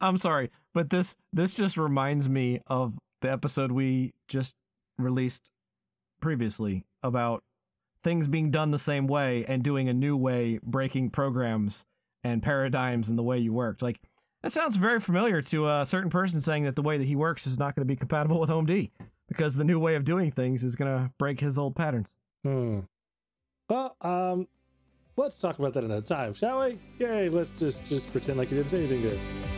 [0.00, 4.54] I'm sorry, but this this just reminds me of the episode we just
[4.98, 5.50] released
[6.20, 7.42] previously about
[8.04, 11.84] things being done the same way and doing a new way, breaking programs
[12.24, 13.82] and paradigms and the way you worked.
[13.82, 14.00] Like
[14.42, 17.46] that sounds very familiar to a certain person saying that the way that he works
[17.46, 18.90] is not going to be compatible with Home D
[19.26, 22.08] because the new way of doing things is going to break his old patterns.
[22.44, 22.80] Hmm.
[23.68, 24.48] Well, um,
[25.16, 26.78] let's talk about that another time, shall we?
[26.98, 27.28] Yay!
[27.28, 29.57] Let's just just pretend like you didn't say anything there.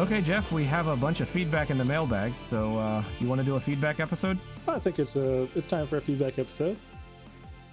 [0.00, 2.32] Okay, Jeff, we have a bunch of feedback in the mailbag.
[2.48, 4.38] So, uh, you want to do a feedback episode?
[4.66, 6.78] I think it's a it's time for a feedback episode.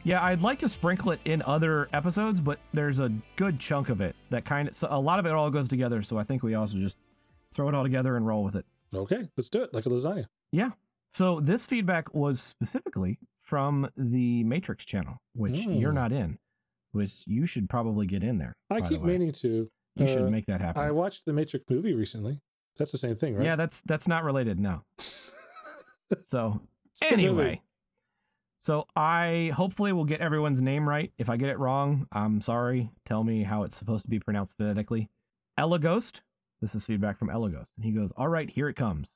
[0.04, 4.02] Yeah, I'd like to sprinkle it in other episodes, but there's a good chunk of
[4.02, 6.04] it that kind of so a lot of it all goes together.
[6.04, 6.98] So I think we also just
[7.56, 8.66] throw it all together and roll with it.
[8.94, 10.26] Okay, let's do it like a lasagna.
[10.52, 10.72] Yeah.
[11.14, 15.80] So this feedback was specifically from the Matrix channel, which Mm.
[15.80, 16.40] you're not in,
[16.92, 18.58] which you should probably get in there.
[18.70, 19.70] I by the keep meaning to.
[20.00, 20.82] You uh, should make that happen.
[20.82, 22.42] I watched the Matrix movie recently.
[22.78, 23.46] That's the same thing, right?
[23.46, 24.60] Yeah, that's that's not related.
[24.60, 24.82] No.
[26.30, 27.28] So It's a good movie.
[27.28, 27.62] anyway,
[28.64, 31.12] so I hopefully will get everyone's name right.
[31.18, 32.92] If I get it wrong, I'm sorry.
[33.06, 35.10] Tell me how it's supposed to be pronounced phonetically.
[35.58, 36.22] Ella Ghost.
[36.62, 39.10] This is feedback from Ella Ghost, and he goes, "All right, here it comes."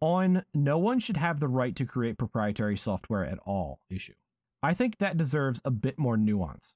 [0.00, 4.14] On no one should have the right to create proprietary software at all issue.
[4.62, 6.74] I think that deserves a bit more nuance.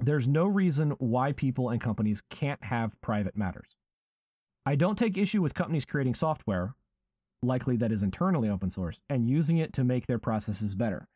[0.00, 3.76] There's no reason why people and companies can't have private matters.
[4.64, 6.74] I don't take issue with companies creating software,
[7.42, 11.08] likely that is internally open source, and using it to make their processes better.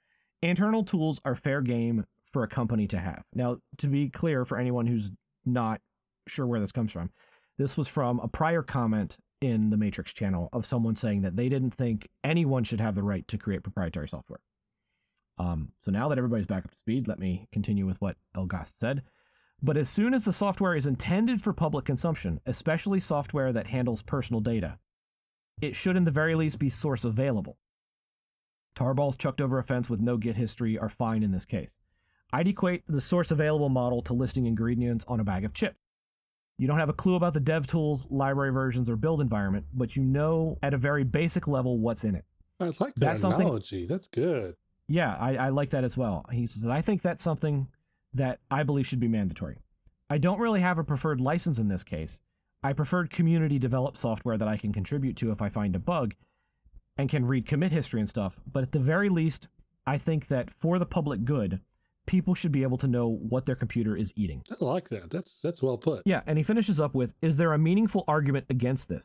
[0.43, 3.23] Internal tools are fair game for a company to have.
[3.35, 5.11] Now, to be clear for anyone who's
[5.45, 5.81] not
[6.27, 7.11] sure where this comes from,
[7.59, 11.49] this was from a prior comment in the Matrix channel of someone saying that they
[11.49, 14.41] didn't think anyone should have the right to create proprietary software.
[15.43, 18.75] Um, so now that everybody's back up to speed, let me continue with what Elgast
[18.79, 19.03] said.
[19.61, 24.03] But as soon as the software is intended for public consumption, especially software that handles
[24.03, 24.79] personal data,
[25.61, 27.59] it should in the very least be source available.
[28.77, 31.73] Tarballs chucked over a fence with no Git history are fine in this case.
[32.33, 35.79] I'd equate the source available model to listing ingredients on a bag of chips.
[36.57, 39.97] You don't have a clue about the dev tools, library versions, or build environment, but
[39.97, 42.25] you know at a very basic level what's in it.
[42.61, 43.87] I like that That's analogy.
[43.87, 44.55] That's good.
[44.93, 46.27] Yeah, I, I like that as well.
[46.31, 47.67] He says, I think that's something
[48.13, 49.57] that I believe should be mandatory.
[50.11, 52.21] I don't really have a preferred license in this case.
[52.63, 56.15] I preferred community developed software that I can contribute to if I find a bug
[56.99, 58.35] and can read commit history and stuff.
[58.53, 59.49] But at the very least,
[59.87, 61.61] I think that for the public good,
[62.07, 64.43] people should be able to know what their computer is eating.
[64.51, 65.11] I like that.
[65.11, 66.03] That's that's well put.
[66.05, 69.05] Yeah, and he finishes up with Is there a meaningful argument against this?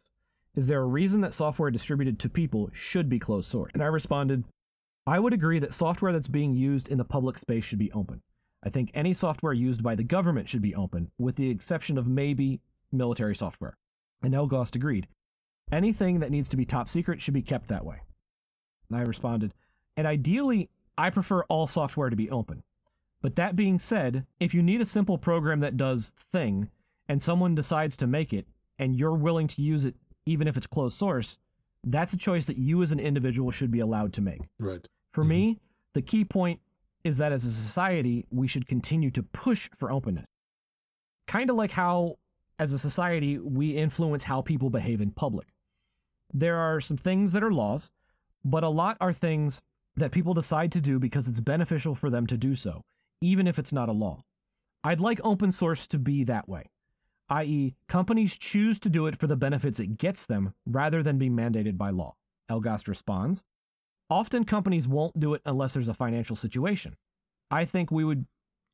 [0.56, 3.72] Is there a reason that software distributed to people should be closed source?
[3.74, 4.44] And I responded,
[5.08, 8.22] I would agree that software that's being used in the public space should be open.
[8.62, 12.08] I think any software used by the government should be open, with the exception of
[12.08, 12.60] maybe
[12.92, 13.78] military software.
[14.22, 15.08] And Elgost agreed.
[15.72, 18.02] Anything that needs to be top secret should be kept that way.
[18.90, 19.54] And I responded,
[19.96, 22.64] and ideally, I prefer all software to be open.
[23.22, 26.70] But that being said, if you need a simple program that does thing,
[27.08, 28.46] and someone decides to make it,
[28.78, 31.38] and you're willing to use it even if it's closed source,
[31.86, 34.42] that's a choice that you as an individual should be allowed to make.
[34.60, 34.86] Right.
[35.18, 35.30] For Mhm.
[35.30, 35.60] me,
[35.94, 36.62] the key point
[37.04, 40.28] is that as a society, we should continue to push for openness.
[41.26, 42.20] Kind of like how,
[42.60, 45.48] as a society, we influence how people behave in public.
[46.32, 47.90] There are some things that are laws,
[48.46, 49.60] but a lot are things
[49.96, 52.84] that people decide to do because it's beneficial for them to do so,
[53.20, 54.24] even if it's not a law.
[54.84, 56.70] I'd like open source to be that way,
[57.30, 61.28] i.e., companies choose to do it for the benefits it gets them rather than be
[61.32, 62.16] mandated by law.
[62.52, 63.44] Elgast responds
[64.10, 66.96] Often companies won't do it unless there's a financial situation.
[67.52, 68.26] I think we would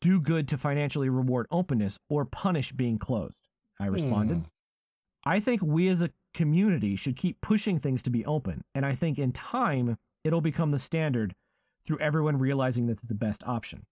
[0.02, 3.38] do good to financially reward openness or punish being closed.
[3.80, 4.38] I responded.
[4.38, 4.44] Hmm.
[5.26, 8.96] I think we as a community should keep pushing things to be open, and I
[8.96, 11.34] think in time it'll become the standard
[11.86, 13.86] through everyone realizing that's the best option.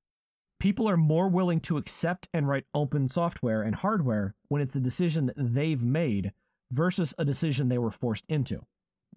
[0.60, 4.80] People are more willing to accept and write open software and hardware when it's a
[4.80, 6.34] decision that they've made
[6.72, 8.62] versus a decision they were forced into.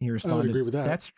[0.00, 0.86] He responded, I would agree with that.
[0.86, 1.12] That's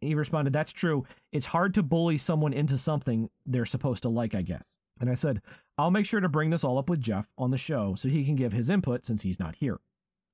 [0.00, 1.04] he responded, That's true.
[1.32, 4.64] It's hard to bully someone into something they're supposed to like, I guess.
[5.00, 5.40] And I said,
[5.76, 8.24] I'll make sure to bring this all up with Jeff on the show so he
[8.24, 9.80] can give his input since he's not here.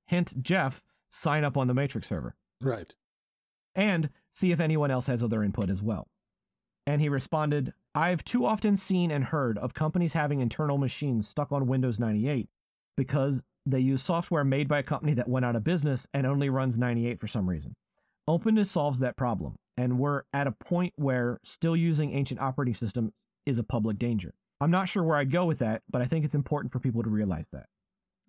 [0.07, 2.93] Hint, Jeff, sign up on the Matrix server Right.
[3.73, 6.07] and see if anyone else has other input as well.
[6.85, 11.51] And he responded, I've too often seen and heard of companies having internal machines stuck
[11.51, 12.49] on Windows 98
[12.97, 16.49] because they use software made by a company that went out of business and only
[16.49, 17.73] runs 98 for some reason.
[18.31, 23.11] Openness solves that problem, and we're at a point where still using ancient operating systems
[23.45, 24.33] is a public danger.
[24.61, 27.03] I'm not sure where I'd go with that, but I think it's important for people
[27.03, 27.65] to realize that.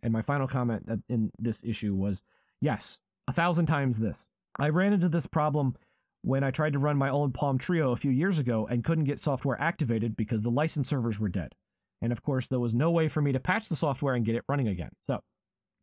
[0.03, 2.21] And my final comment in this issue was
[2.61, 4.27] yes, a thousand times this.
[4.59, 5.77] I ran into this problem
[6.23, 9.05] when I tried to run my old Palm Treo a few years ago and couldn't
[9.05, 11.55] get software activated because the license servers were dead.
[12.01, 14.35] And of course, there was no way for me to patch the software and get
[14.35, 14.91] it running again.
[15.07, 15.21] So,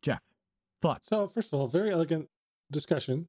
[0.02, 0.20] Jeff,
[0.82, 1.06] thoughts?
[1.08, 2.28] So, first of all, very elegant
[2.70, 3.26] discussion.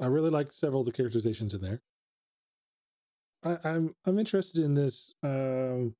[0.00, 1.80] I really like several of the characterizations in there.
[3.42, 5.14] I, am I'm, I'm interested in this.
[5.22, 5.94] Um,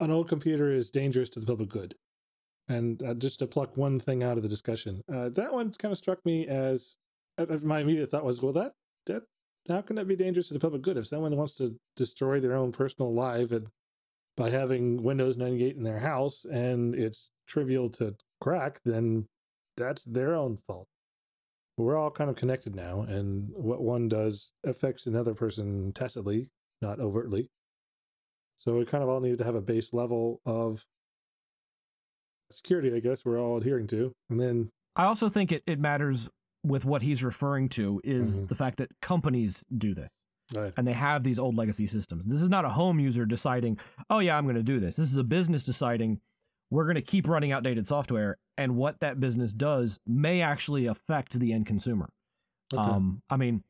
[0.00, 1.94] an old computer is dangerous to the public good,
[2.68, 5.92] and uh, just to pluck one thing out of the discussion, uh, that one kind
[5.92, 6.96] of struck me as
[7.38, 8.72] uh, uh, my immediate thought was, well, that
[9.06, 9.22] that
[9.68, 12.54] how can that be dangerous to the public good if someone wants to destroy their
[12.54, 13.68] own personal life and
[14.36, 19.26] by having Windows 98 in their house and it's trivial to crack, then
[19.76, 20.88] that's their own fault.
[21.76, 26.48] We're all kind of connected now, and what one does affects another person tacitly,
[26.80, 27.50] not overtly.
[28.56, 30.84] So we kind of all need to have a base level of
[32.50, 34.12] security, I guess, we're all adhering to.
[34.30, 36.28] And then I also think it, it matters
[36.64, 38.46] with what he's referring to is mm-hmm.
[38.46, 40.08] the fact that companies do this.
[40.56, 40.72] Right.
[40.76, 42.22] And they have these old legacy systems.
[42.26, 43.78] This is not a home user deciding,
[44.08, 44.96] oh, yeah, I'm going to do this.
[44.96, 46.20] This is a business deciding,
[46.70, 48.38] we're going to keep running outdated software.
[48.58, 52.08] And what that business does may actually affect the end consumer.
[52.72, 52.82] Okay.
[52.82, 53.62] Um, I mean,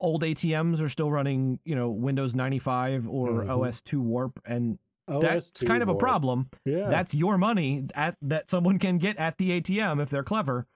[0.00, 3.50] old ATMs are still running, you know, Windows 95 or mm-hmm.
[3.50, 4.40] OS 2 Warp.
[4.44, 4.78] And
[5.08, 6.50] that's kind of a problem.
[6.64, 6.88] Yeah.
[6.88, 10.66] That's your money at, that someone can get at the ATM if they're clever.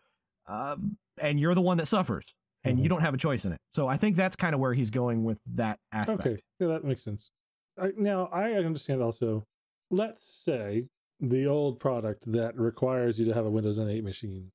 [0.48, 0.76] Uh,
[1.20, 2.24] and you're the one that suffers
[2.64, 2.82] and mm-hmm.
[2.82, 3.60] you don't have a choice in it.
[3.74, 6.20] So I think that's kind of where he's going with that aspect.
[6.20, 7.30] Okay, yeah, that makes sense.
[7.78, 9.46] I, now I understand also.
[9.90, 10.86] Let's say
[11.20, 14.52] the old product that requires you to have a Windows 98 machine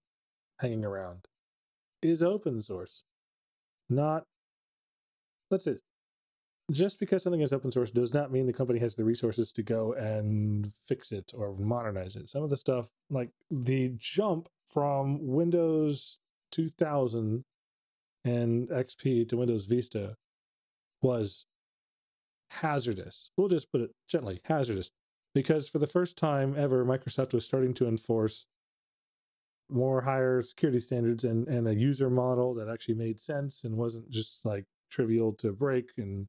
[0.60, 1.26] hanging around
[2.02, 3.04] is open source,
[3.90, 4.26] not.
[5.50, 5.78] Let's say
[6.72, 9.64] just because something is open source does not mean the company has the resources to
[9.64, 12.30] go and fix it or modernize it.
[12.30, 16.20] Some of the stuff, like the jump from Windows
[16.52, 17.44] 2000
[18.24, 20.16] and XP to Windows Vista
[21.02, 21.46] was
[22.50, 23.32] hazardous.
[23.36, 24.92] We'll just put it gently hazardous.
[25.34, 28.48] Because for the first time ever, Microsoft was starting to enforce
[29.70, 34.10] more higher security standards and, and a user model that actually made sense and wasn't
[34.10, 35.92] just like trivial to break.
[35.98, 36.28] And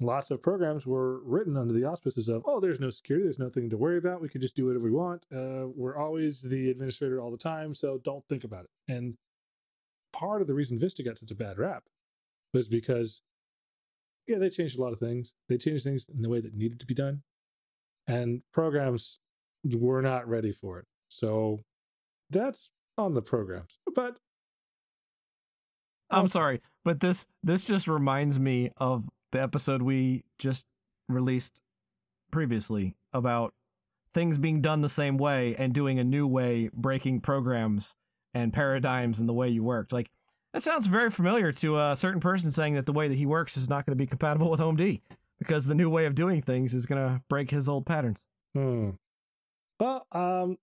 [0.00, 3.70] lots of programs were written under the auspices of, oh, there's no security, there's nothing
[3.70, 4.20] to worry about.
[4.20, 5.24] We can just do whatever we want.
[5.34, 8.92] Uh, we're always the administrator all the time, so don't think about it.
[8.92, 9.14] And
[10.12, 11.84] part of the reason Vista got such a bad rap
[12.52, 13.22] was because,
[14.26, 15.32] yeah, they changed a lot of things.
[15.48, 17.22] They changed things in the way that needed to be done,
[18.08, 19.20] and programs
[19.64, 20.86] were not ready for it.
[21.08, 21.60] So
[22.30, 23.78] that's on the programs.
[23.94, 24.18] But
[26.10, 30.64] I'm sorry, but this this just reminds me of the episode we just
[31.08, 31.60] released
[32.32, 33.54] previously about
[34.14, 37.94] things being done the same way and doing a new way, breaking programs
[38.34, 39.92] and paradigms and the way you worked.
[39.92, 40.10] Like
[40.54, 43.56] that sounds very familiar to a certain person saying that the way that he works
[43.56, 45.02] is not going to be compatible with Home D
[45.38, 48.18] because the new way of doing things is going to break his old patterns.
[48.54, 48.90] Hmm.
[49.80, 50.56] Well, um,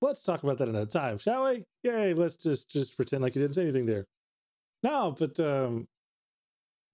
[0.00, 1.64] let's talk about that another time, shall we?
[1.82, 2.14] Yay!
[2.14, 4.06] Let's just just pretend like you didn't say anything there.
[4.82, 5.86] No, but um,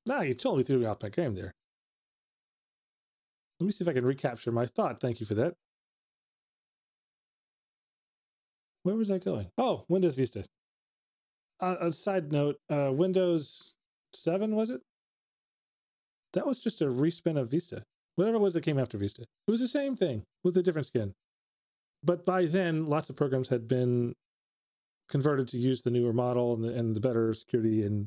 [0.06, 1.52] no, you totally threw me off my game there.
[3.58, 5.00] Let me see if I can recapture my thought.
[5.00, 5.54] Thank you for that.
[8.88, 9.50] where was I going?
[9.58, 10.44] Oh, Windows Vista.
[11.60, 13.75] Uh, a side note: uh, Windows
[14.14, 14.80] Seven was it?
[16.38, 17.83] That was just a respin of Vista.
[18.14, 20.87] Whatever it was that came after Vista, it was the same thing with a different
[20.87, 21.12] skin.
[22.04, 24.14] But by then, lots of programs had been
[25.09, 28.07] converted to use the newer model and the, and the better security and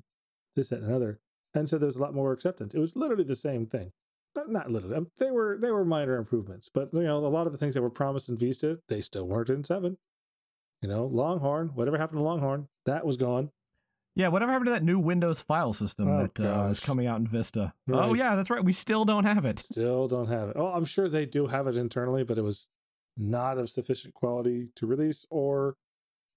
[0.55, 1.19] this, that, and another.
[1.53, 2.73] And so there's a lot more acceptance.
[2.73, 3.91] It was literally the same thing.
[4.33, 4.95] Not, not literally.
[4.95, 7.75] Um, they were they were minor improvements, but you know a lot of the things
[7.75, 9.97] that were promised in Vista, they still weren't in seven.
[10.81, 13.51] You know, Longhorn, whatever happened to Longhorn, that was gone.
[14.15, 17.19] Yeah, whatever happened to that new Windows file system oh, that uh, is coming out
[17.19, 17.73] in Vista?
[17.89, 18.09] Oh, right.
[18.09, 18.63] Oh, yeah, that's right.
[18.63, 19.59] We still don't have it.
[19.59, 20.57] Still don't have it.
[20.57, 22.67] Oh, I'm sure they do have it internally, but it was
[23.17, 25.75] not of sufficient quality to release, or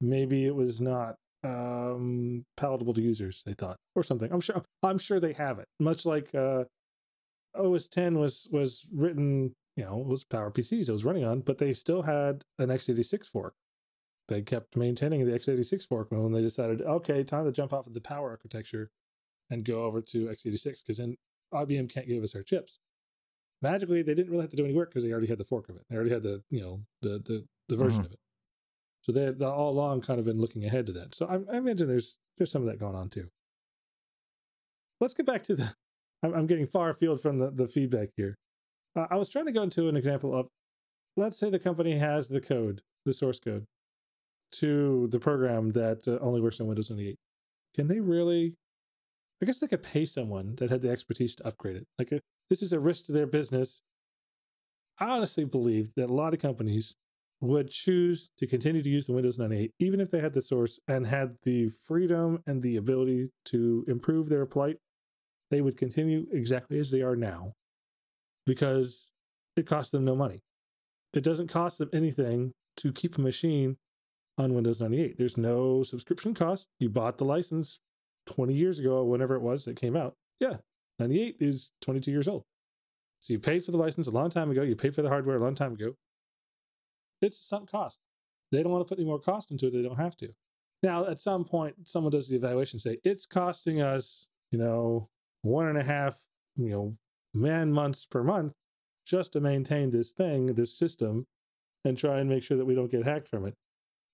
[0.00, 3.42] maybe it was not um, palatable to users.
[3.44, 4.32] They thought, or something.
[4.32, 4.62] I'm sure.
[4.82, 5.66] I'm sure they have it.
[5.80, 6.64] Much like uh,
[7.56, 11.40] OS 10 was was written, you know, it was Power PCs it was running on,
[11.40, 13.54] but they still had an x86 fork
[14.28, 17.94] they kept maintaining the x86 fork and they decided, okay, time to jump off of
[17.94, 18.90] the power architecture
[19.50, 20.82] and go over to x86.
[20.82, 21.16] Because then
[21.52, 22.78] IBM can't give us our chips.
[23.62, 25.68] Magically, they didn't really have to do any work because they already had the fork
[25.68, 25.82] of it.
[25.88, 28.06] They already had the you know the the the version Mhm.
[28.06, 28.18] of it.
[29.02, 31.14] So they had all along kind of been looking ahead to that.
[31.14, 33.28] So I, I imagine there's there's some of that going on too.
[35.00, 35.74] Let's get back to the.
[36.22, 38.38] I'm, I'm getting far afield from the, the feedback here.
[38.96, 40.48] Uh, I was trying to go into an example of,
[41.16, 43.66] let's say the company has the code, the source code,
[44.52, 47.16] to the program that uh, only works on Windows 98.
[47.74, 48.54] Can they really?
[49.42, 51.86] I guess they could pay someone that had the expertise to upgrade it.
[51.98, 52.20] Like, a,
[52.50, 53.82] this is a risk to their business.
[55.00, 56.94] I honestly believe that a lot of companies
[57.40, 60.78] would choose to continue to use the Windows 98, even if they had the source
[60.88, 64.76] and had the freedom and the ability to improve their plight.
[65.50, 67.52] They would continue exactly as they are now
[68.46, 69.12] because
[69.56, 70.40] it costs them no money.
[71.12, 73.76] It doesn't cost them anything to keep a machine
[74.38, 75.16] on Windows 98.
[75.18, 76.68] There's no subscription cost.
[76.78, 77.80] You bought the license
[78.26, 80.14] 20 years ago, whenever it was that came out.
[80.40, 80.56] Yeah,
[80.98, 82.44] 98 is 22 years old.
[83.20, 84.62] So you paid for the license a long time ago.
[84.62, 85.94] You paid for the hardware a long time ago.
[87.22, 87.98] It's a sunk cost.
[88.52, 89.72] They don't want to put any more cost into it.
[89.72, 90.28] They don't have to.
[90.82, 95.08] Now, at some point, someone does the evaluation, say it's costing us, you know,
[95.42, 96.18] one and a half,
[96.56, 96.96] you know,
[97.32, 98.52] man months per month
[99.06, 101.26] just to maintain this thing, this system,
[101.84, 103.54] and try and make sure that we don't get hacked from it.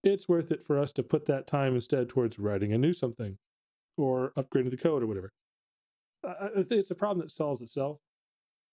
[0.03, 3.37] It's worth it for us to put that time instead towards writing a new something
[3.97, 5.31] or upgrading the code or whatever.
[6.57, 7.99] It's a problem that solves itself.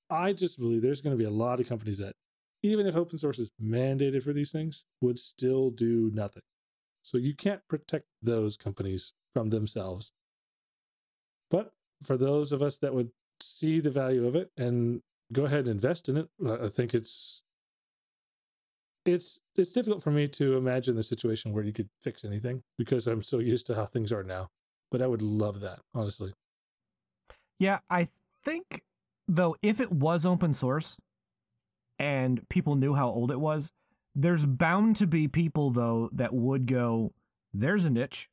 [0.10, 2.14] I just believe there's going to be a lot of companies that,
[2.64, 6.44] even if open source is mandated for these things, would still do nothing.
[7.04, 10.12] So you can't protect those companies from themselves.
[11.50, 11.72] But
[12.04, 15.02] for those of us that would see the value of it and
[15.34, 17.44] go ahead and invest in it, I think it's
[19.08, 23.08] it's it's difficult for me to imagine the situation where you could fix anything because
[23.08, 24.50] I'm so used to how things are now.
[24.92, 26.34] But I would love that, honestly.
[27.60, 28.10] Yeah, I
[28.46, 28.84] think
[29.28, 30.98] though if it was open source
[32.00, 33.72] and people knew how old it was,
[34.16, 37.14] there's bound to be people though that would go,
[37.54, 38.30] "There's a niche,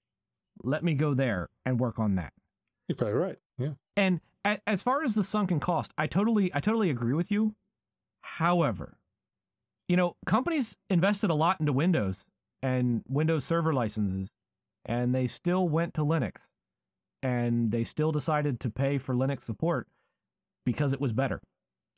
[0.62, 2.33] let me go there and work on that."
[2.88, 3.38] You're probably right.
[3.59, 3.75] Yeah.
[3.97, 4.21] And
[4.66, 7.54] as far as the sunken cost, I totally I totally agree with you.
[8.21, 8.99] However,
[9.88, 12.24] you know, companies invested a lot into Windows
[12.62, 14.30] and Windows server licenses
[14.86, 16.46] and they still went to Linux
[17.22, 19.86] and they still decided to pay for Linux support
[20.64, 21.40] because it was better.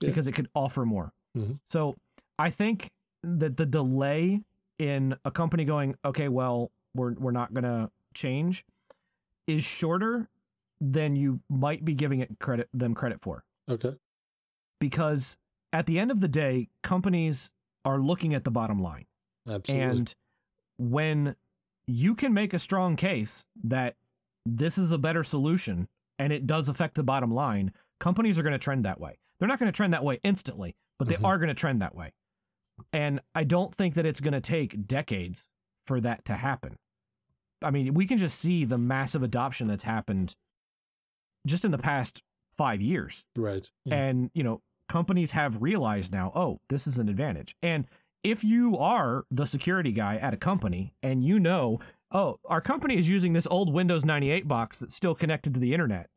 [0.01, 0.09] Yeah.
[0.11, 1.13] Because it could offer more.
[1.37, 1.59] Mhm.
[1.71, 1.97] So,
[2.39, 2.91] I think
[3.23, 4.43] that the delay
[4.79, 8.65] in a company going, okay, well, we're we're not going to change
[9.47, 10.29] is shorter
[10.81, 13.97] than you might be giving it credit them credit for Okay.
[14.81, 15.37] because
[15.73, 17.51] at the end of the day companies
[17.87, 19.07] are looking at the bottom line
[19.49, 19.87] Absolutely.
[19.99, 20.15] and
[20.79, 21.37] when
[21.87, 23.95] you can make a strong case that
[24.45, 25.89] this is a better solution
[26.19, 29.49] and it does affect the bottom line companies are going to trend that way they're
[29.49, 31.25] not going to trend that way instantly but they Mhm.
[31.25, 32.13] are going to trend that way
[32.93, 35.49] and i don't think that it's going to take decades
[35.87, 36.77] for that to happen
[37.63, 40.35] i mean we can just see the massive adoption that's happened
[41.47, 42.23] just in the past
[42.59, 43.71] five years right.
[43.85, 43.95] Yeah.
[43.97, 47.87] and you know companies have realized now oh this is an advantage and
[48.23, 51.79] if you are the security guy at a company and you know
[52.13, 55.73] oh our company is using this old windows 98 box that's still connected to the
[55.73, 56.09] internet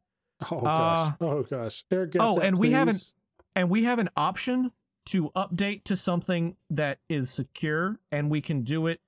[0.52, 1.10] oh gosh.
[1.10, 1.84] uh, oh gosh.
[1.92, 3.14] Eric, oh, that, and we haven't- please.
[3.56, 4.72] and we have an option
[5.08, 9.00] to update to something that is secure and we can do it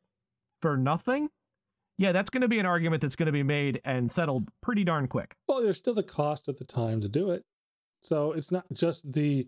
[0.61, 1.29] for nothing
[1.97, 4.83] yeah that's going to be an argument that's going to be made and settled pretty
[4.83, 7.43] darn quick Well, there's still the cost at the time to do it.
[8.01, 9.47] So it's not just the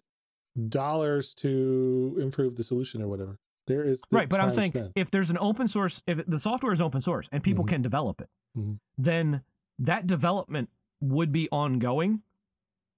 [0.70, 3.38] dollars to improve the solution or whatever.
[3.66, 4.92] There is the right but i'm saying spent.
[4.96, 7.70] if there's an open source if the software is open source and people Mhm.
[7.70, 8.78] can develop it Mhm.
[8.98, 9.42] then
[9.80, 10.70] that development
[11.00, 12.22] would be ongoing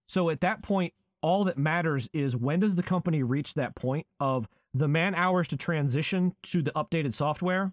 [0.07, 4.07] so at that point all that matters is when does the company reach that point
[4.19, 7.71] of the man hours to transition to the updated software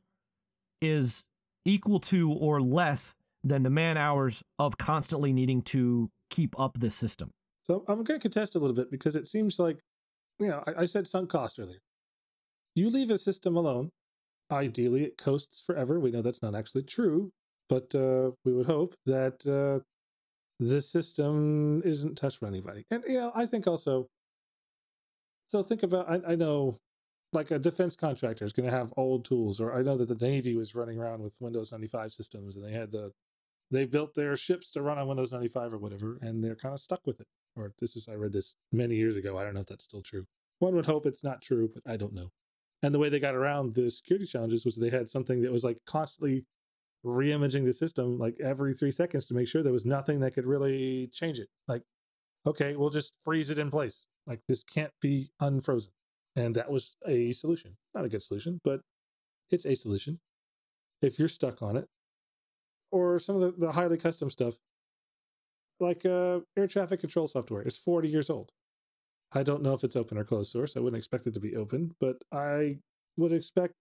[0.83, 1.25] is
[1.65, 6.95] equal to or less than the man hours of constantly needing to keep up this
[6.95, 9.79] system So I'm going to contest a little bit because it seems like,
[10.39, 11.79] you know, I, I said sunk cost earlier.
[12.75, 13.91] You leave a system alone,
[14.53, 15.99] ideally it coasts forever.
[15.99, 17.33] We know that's not actually true,
[17.69, 19.81] but uh, we would hope that uh,
[20.61, 22.85] the system isn't touched by anybody.
[22.91, 24.09] And you know, I think also.
[25.49, 26.09] So think about.
[26.09, 26.77] I, I know,
[27.33, 30.27] like a defense contractor is going to have old tools, or I know that the
[30.27, 33.13] Navy was running around with Windows 95 systems, and they had the
[33.73, 36.81] they built their ships to run on Windows 95 or whatever, and they're kind of
[36.81, 37.27] stuck with it.
[37.57, 39.39] Or this is I read this many years ago.
[39.39, 40.25] I don't know if that's still true.
[40.59, 42.31] One would hope it's not true, but I don't know.
[42.83, 45.65] And the way they got around the security challenges was they had something that was
[45.65, 46.45] like constantly
[47.05, 50.47] re-imaging the system like every three seconds to make sure there was nothing that could
[50.47, 51.49] really change it.
[51.67, 51.83] Like
[52.47, 54.07] okay, we'll just freeze it in place.
[54.27, 55.93] Like this can't be unfrozen.
[56.37, 57.77] And that was a solution.
[57.95, 58.81] Not a good solution, but
[59.51, 60.19] it's a solution.
[61.03, 61.87] If you're stuck on it,
[62.93, 64.55] or some of the, the highly custom stuff,
[65.81, 68.53] like uh, air traffic control software, is 40 years old.
[69.35, 70.77] I don't know if it's open or closed source.
[70.77, 72.79] I wouldn't expect it to be open, but I
[73.17, 73.75] would expect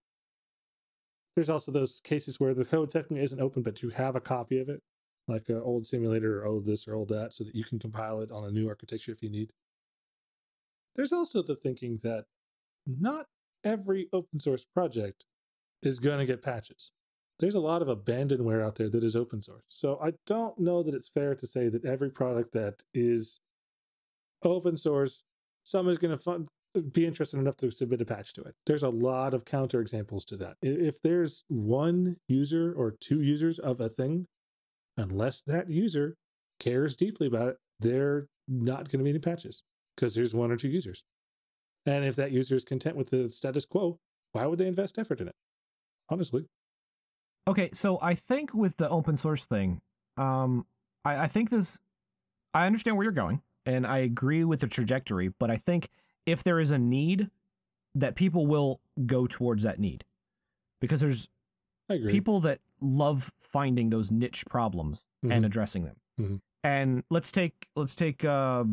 [1.36, 4.60] there's also those cases where the code technically isn't open, but you have a copy
[4.60, 4.82] of it,
[5.28, 8.20] like an old simulator or old this or old that, so that you can compile
[8.20, 9.50] it on a new architecture if you need.
[10.94, 12.24] There's also the thinking that
[12.86, 13.26] not
[13.64, 15.24] every open source project
[15.82, 16.92] is going to get patches.
[17.38, 19.64] There's a lot of abandonware out there that is open source.
[19.68, 23.40] So I don't know that it's fair to say that every product that is
[24.44, 25.24] open source,
[25.64, 26.46] someone's going to
[26.92, 28.54] be interested enough to submit a patch to it.
[28.66, 30.56] There's a lot of counterexamples to that.
[30.62, 34.26] If there's one user or two users of a thing,
[34.96, 36.14] unless that user
[36.60, 39.62] cares deeply about it, they're not going to be any patches
[39.96, 41.02] because there's one or two users.
[41.86, 43.98] And if that user is content with the status quo,
[44.30, 45.34] why would they invest effort in it?
[46.08, 46.46] Honestly.
[47.48, 49.80] Okay, so I think with the open source thing,
[50.16, 50.64] um,
[51.04, 51.78] I, I think this,
[52.54, 55.88] I understand where you're going, and I agree with the trajectory, but I think
[56.24, 57.30] if there is a need,
[57.94, 60.04] that people will go towards that need,
[60.80, 61.28] because there's
[61.90, 65.32] people that love finding those niche problems mm-hmm.
[65.32, 65.96] and addressing them.
[66.20, 66.36] Mm-hmm.
[66.64, 68.64] And let's take let's take uh,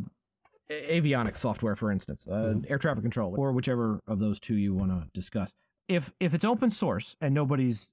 [0.71, 2.71] avionics software, for instance, uh, mm-hmm.
[2.71, 5.51] air traffic control, or whichever of those two you want to discuss.
[5.87, 7.89] If if it's open source and nobody's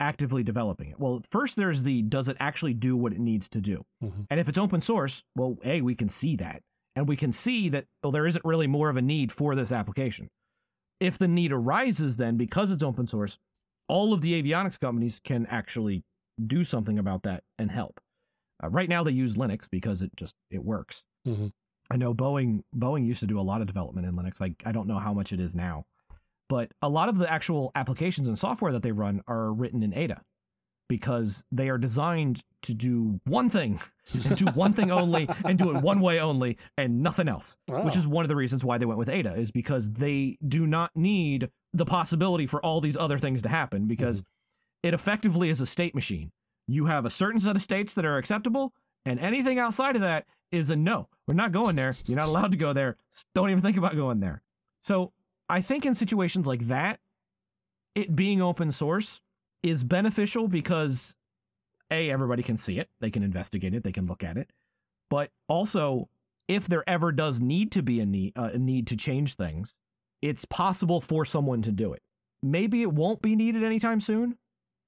[0.00, 3.60] actively developing it, well, first there's the does it actually do what it needs to
[3.60, 3.84] do?
[4.02, 4.22] Mm-hmm.
[4.30, 6.62] And if it's open source, well, a we can see that,
[6.94, 9.72] and we can see that well, there isn't really more of a need for this
[9.72, 10.28] application.
[11.00, 13.38] If the need arises, then because it's open source,
[13.88, 16.04] all of the avionics companies can actually
[16.44, 18.00] do something about that and help.
[18.62, 21.02] Uh, right now, they use Linux because it just it works.
[21.26, 21.48] Mm-hmm.
[21.90, 24.40] I know Boeing Boeing used to do a lot of development in Linux.
[24.40, 25.84] Like I don't know how much it is now,
[26.48, 29.94] but a lot of the actual applications and software that they run are written in
[29.94, 30.22] Ada
[30.88, 33.80] because they are designed to do one thing
[34.12, 37.56] and do one thing only and do it one way only and nothing else.
[37.68, 37.84] Wow.
[37.84, 40.66] Which is one of the reasons why they went with Ada is because they do
[40.66, 44.88] not need the possibility for all these other things to happen because mm-hmm.
[44.88, 46.30] it effectively is a state machine.
[46.68, 48.72] You have a certain set of states that are acceptable
[49.04, 51.08] and anything outside of that is a no.
[51.26, 51.94] We're not going there.
[52.06, 52.96] You're not allowed to go there.
[53.34, 54.42] Don't even think about going there.
[54.80, 55.12] So
[55.48, 57.00] I think in situations like that,
[57.94, 59.20] it being open source
[59.62, 61.14] is beneficial because
[61.90, 64.50] a everybody can see it, they can investigate it, they can look at it,
[65.08, 66.08] but also
[66.48, 69.74] if there ever does need to be a need uh, a need to change things,
[70.22, 72.02] it's possible for someone to do it.
[72.42, 74.36] Maybe it won't be needed anytime soon,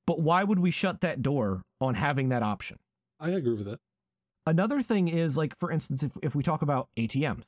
[0.07, 2.79] but why would we shut that door on having that option?
[3.21, 3.81] I agree with that.
[4.47, 7.45] Another thing is like for instance if if we talk about ATMs.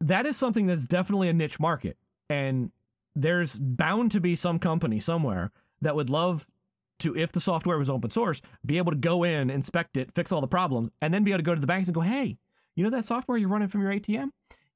[0.00, 1.96] That is something that's definitely a niche market
[2.30, 2.70] and
[3.16, 5.50] there's bound to be some company somewhere
[5.82, 6.46] that would love
[7.00, 10.32] to if the software was open source be able to go in inspect it fix
[10.32, 12.36] all the problems and then be able to go to the banks and go hey
[12.74, 14.30] you know that software you're running from your atm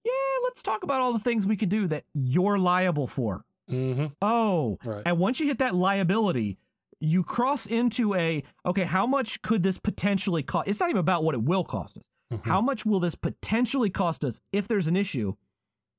[0.04, 0.12] yeah
[0.44, 4.06] let's talk about all the things we can do that you're liable for mm-hmm.
[4.22, 5.02] oh right.
[5.04, 6.56] and once you hit that liability
[7.02, 10.68] you cross into a okay, how much could this potentially cost?
[10.68, 12.04] It's not even about what it will cost us.
[12.32, 12.48] Mm-hmm.
[12.48, 15.34] How much will this potentially cost us if there's an issue?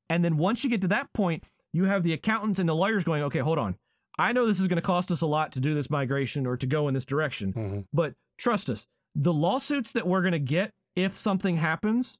[0.09, 3.03] And then once you get to that point, you have the accountants and the lawyers
[3.03, 3.75] going, okay, hold on.
[4.19, 6.55] I know this is going to cost us a lot to do this migration or
[6.57, 7.79] to go in this direction, mm-hmm.
[7.91, 12.19] but trust us, the lawsuits that we're going to get if something happens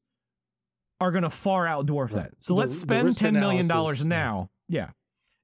[1.00, 2.16] are going to far outdwarf right.
[2.16, 2.32] that.
[2.40, 3.68] So the, let's spend $10 million
[4.08, 4.50] now.
[4.68, 4.80] Yeah.
[4.80, 4.90] yeah.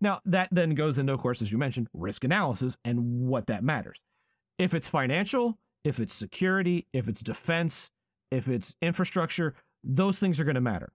[0.01, 3.63] Now, that then goes into, of course, as you mentioned, risk analysis and what that
[3.63, 3.99] matters.
[4.58, 7.91] If it's financial, if it's security, if it's defense,
[8.32, 10.92] if it's infrastructure, those things are going to matter.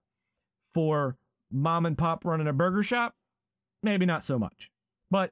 [0.73, 1.17] For
[1.51, 3.15] mom and pop running a burger shop,
[3.83, 4.69] maybe not so much.
[5.09, 5.31] But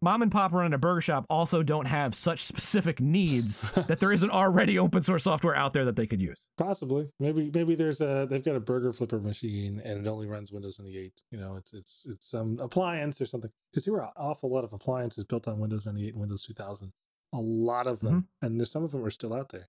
[0.00, 4.12] mom and pop running a burger shop also don't have such specific needs that there
[4.12, 6.38] isn't already open source software out there that they could use.
[6.56, 10.52] Possibly, maybe maybe there's a they've got a burger flipper machine and it only runs
[10.52, 11.22] Windows 98.
[11.30, 14.64] You know, it's it's it's some appliance or something because there were an awful lot
[14.64, 16.92] of appliances built on Windows 98 and Windows 2000.
[17.34, 18.46] A lot of them, mm-hmm.
[18.46, 19.68] and there's some of them are still out there.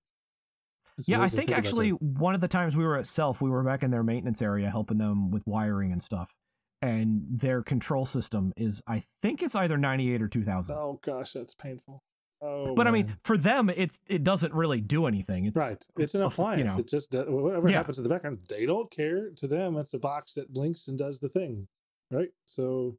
[0.99, 3.63] It's yeah, I think actually one of the times we were at SELF, we were
[3.63, 6.29] back in their maintenance area helping them with wiring and stuff
[6.81, 10.75] and their control system is I think it's either 98 or 2000.
[10.75, 12.03] Oh gosh, that's painful.
[12.41, 12.87] Oh, but man.
[12.87, 15.45] I mean, for them, it's it doesn't really do anything.
[15.45, 15.85] It's, right.
[15.97, 16.71] It's an appliance.
[16.71, 17.77] You know, it just does, whatever yeah.
[17.77, 19.31] happens in the background, they don't care.
[19.35, 21.67] To them, it's a box that blinks and does the thing,
[22.11, 22.29] right?
[22.45, 22.97] So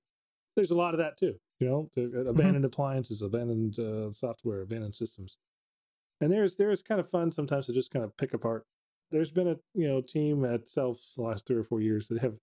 [0.56, 1.36] there's a lot of that too.
[1.58, 2.28] You know, uh, mm-hmm.
[2.28, 2.64] abandoned mm-hmm.
[2.66, 5.38] appliances, abandoned uh, software, abandoned systems,
[6.20, 8.64] and there's there's kind of fun sometimes to just kind of pick apart
[9.10, 12.20] there's been a you know team at SELFs the last three or four years that
[12.20, 12.34] have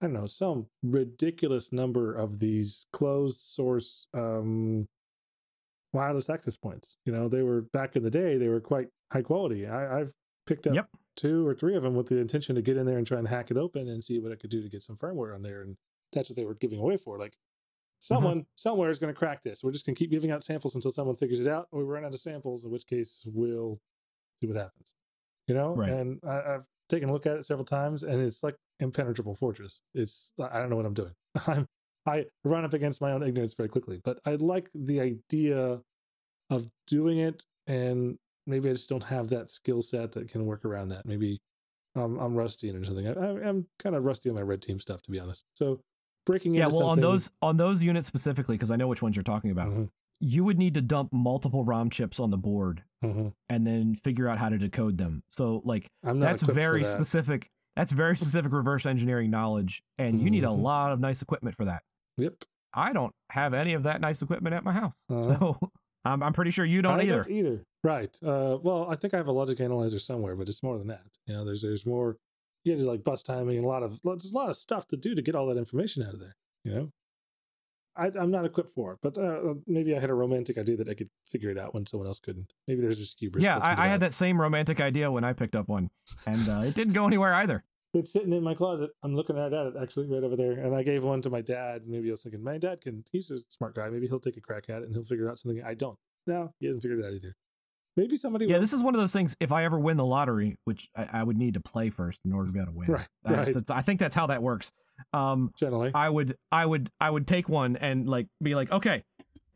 [0.00, 4.86] I don't know some ridiculous number of these closed source um,
[5.92, 6.98] wireless access points.
[7.04, 9.66] You know, they were back in the day they were quite high quality.
[9.66, 10.12] I, I've
[10.46, 10.88] picked up Yep.
[11.16, 13.26] two or three of them with the intention to get in there and try and
[13.26, 15.62] hack it open and see what I could do to get some firmware on there,
[15.62, 15.76] and
[16.12, 17.18] that's what they were giving away for.
[17.18, 17.34] Like
[18.00, 19.62] someone somewhere is going to crack this.
[19.64, 21.84] We're just going to keep giving out samples until someone figures it out, or we
[21.84, 23.80] run out of samples, in which case we'll
[24.40, 24.94] see what happens.
[25.46, 25.90] You know, Right.
[25.90, 29.80] and I, I've taken a look at it several times, and it's like impenetrable fortress.
[29.94, 31.14] It's I don't know what I'm doing.
[31.46, 31.66] I'm
[32.06, 35.80] I run up against my own ignorance very quickly, but I like the idea
[36.50, 40.64] of doing it, and maybe I just don't have that skill set that can work
[40.64, 41.04] around that.
[41.04, 41.38] Maybe
[41.96, 43.08] um, I'm rusty or something.
[43.08, 45.44] I, I, I'm kind of rusty on my red team stuff, to be honest.
[45.52, 45.80] So
[46.28, 49.16] breaking Yeah, into well, on those on those units specifically, because I know which ones
[49.16, 49.88] you're talking about, Mhm,
[50.20, 53.32] you would need to dump multiple ROM chips on the board mhm.
[53.48, 55.22] and then figure out how to decode them.
[55.30, 56.96] So, like, that's very that.
[56.96, 57.48] specific.
[57.76, 58.14] That's very
[58.44, 60.60] specific reverse engineering knowledge, and you need a Mhm.
[60.62, 61.82] lot of nice equipment for that.
[62.18, 62.34] Yep.
[62.74, 65.38] I don't have any of that nice equipment at my house, Uh-huh.
[65.38, 65.70] so
[66.04, 67.22] I'm, I'm pretty sure you don't I either.
[67.22, 67.64] don't either.
[67.82, 68.18] Right.
[68.22, 71.06] Uh, well, I think I have a logic analyzer somewhere, but it's more than that.
[71.26, 72.16] You know, there's there's more.
[72.68, 74.86] You have to like bus timing and a lot of there's a lot of stuff
[74.88, 76.36] to do to get all that information out of there.
[76.64, 76.92] You know,
[77.96, 80.88] I, I'm not equipped for it, but uh, maybe I had a romantic idea that
[80.88, 82.52] I could figure it out when someone else couldn't.
[82.66, 83.42] Maybe there's just hubris.
[83.42, 85.88] yeah, I, I had that same romantic idea when I picked up one,
[86.26, 87.64] and uh, it didn't go anywhere either.
[87.94, 88.90] It's sitting in my closet.
[89.02, 90.52] I'm looking right at it actually, right over there.
[90.52, 91.82] And I gave one to my dad.
[91.86, 93.02] Maybe I was thinking, my dad can.
[93.12, 93.88] He's a smart guy.
[93.88, 95.98] Maybe he'll take a crack at it and he'll figure out something I don't.
[96.26, 97.34] No, he hasn't figured it out either.
[97.98, 98.46] Maybe somebody.
[98.46, 98.60] Yeah, will.
[98.60, 99.36] this is one of those things.
[99.40, 102.32] If I ever win the lottery, which I, I would need to play first in
[102.32, 103.48] order to be able to win, Right, That's- right.
[103.56, 104.70] it's- I think that's how that works.
[105.12, 105.90] Um, generally.
[105.94, 109.02] I would, I would, I would take one and like be like, okay,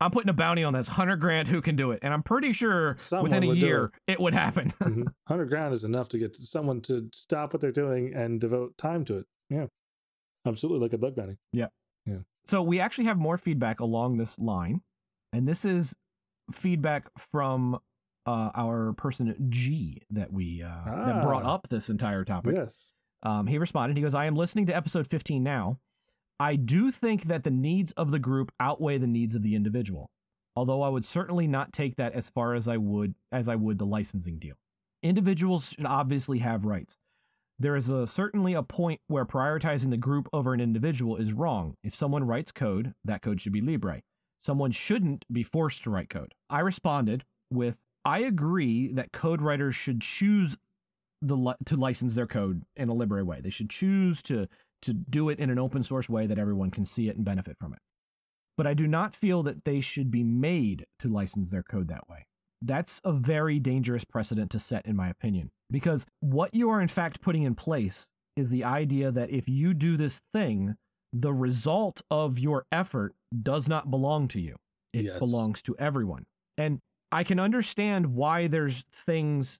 [0.01, 1.47] I'm putting a bounty on this hundred grand.
[1.47, 1.99] Who can do it?
[2.01, 4.73] And I'm pretty sure Someone within a year it would happen.
[4.81, 5.03] Mhm.
[5.27, 9.05] 100 grand is enough to get someone to stop what they're doing and devote time
[9.05, 9.25] to it.
[9.49, 9.67] Yeah.
[10.45, 11.37] Absolutely like a bug bounty.
[11.53, 11.67] Yeah.
[12.05, 12.17] Yeah.
[12.45, 14.81] So we actually have more feedback along this line,
[15.31, 15.93] and this is
[16.51, 17.79] feedback from
[18.25, 21.53] uh, our person G that we uh, that brought Ah.
[21.55, 22.55] up this entire topic.
[22.55, 22.93] Yes.
[23.23, 23.97] Um, he responded.
[23.97, 25.79] He goes, "I am listening to episode 15 now.
[26.39, 30.09] I do think that the needs of the group outweigh the needs of the individual,
[30.55, 33.77] although I would certainly not take that as far as I would as I would
[33.77, 34.55] the licensing deal.
[35.01, 36.95] Individuals should obviously have rights.
[37.59, 41.75] There is a, certainly a point where prioritizing the group over an individual is wrong.
[41.83, 44.01] If someone writes code, that code should be Libre.
[44.43, 46.33] Someone shouldn't be forced to write code.
[46.49, 50.55] I responded with, I agree that code writers should choose
[51.21, 53.39] the li- to license their code in a Libre way.
[53.41, 54.47] They should choose to
[54.81, 57.55] to do it in an open source way that everyone can see it and benefit
[57.57, 57.79] from it.
[58.57, 62.09] But I do not feel that they should be made to license their code that
[62.09, 62.25] way.
[62.61, 66.89] That's a very dangerous precedent to set, in my opinion, because what you are in
[66.89, 70.75] fact putting in place is the idea that if you do this thing,
[71.13, 74.57] the result of your effort does not belong to you.
[74.91, 75.19] It Yes.
[75.19, 76.25] belongs to everyone.
[76.57, 76.79] And
[77.13, 79.59] I can understand why there's things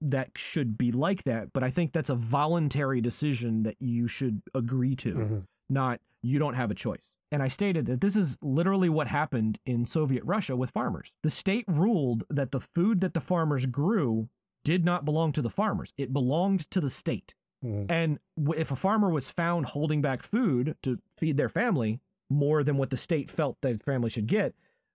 [0.00, 4.42] that should be like that, but I think that's a voluntary decision that you should
[4.54, 5.46] agree to Mhm.
[5.68, 7.00] not you don't have a choice.
[7.30, 11.12] And I stated that this is literally what happened in Soviet Russia with farmers.
[11.22, 14.28] The state ruled that the food that the farmers grew
[14.64, 17.34] did not belong to the farmers, it belonged to the state.
[17.62, 17.90] Mhm.
[17.90, 18.18] And
[18.56, 22.90] if a farmer was found holding back food to feed their family more than what
[22.90, 24.54] the state felt their family should get,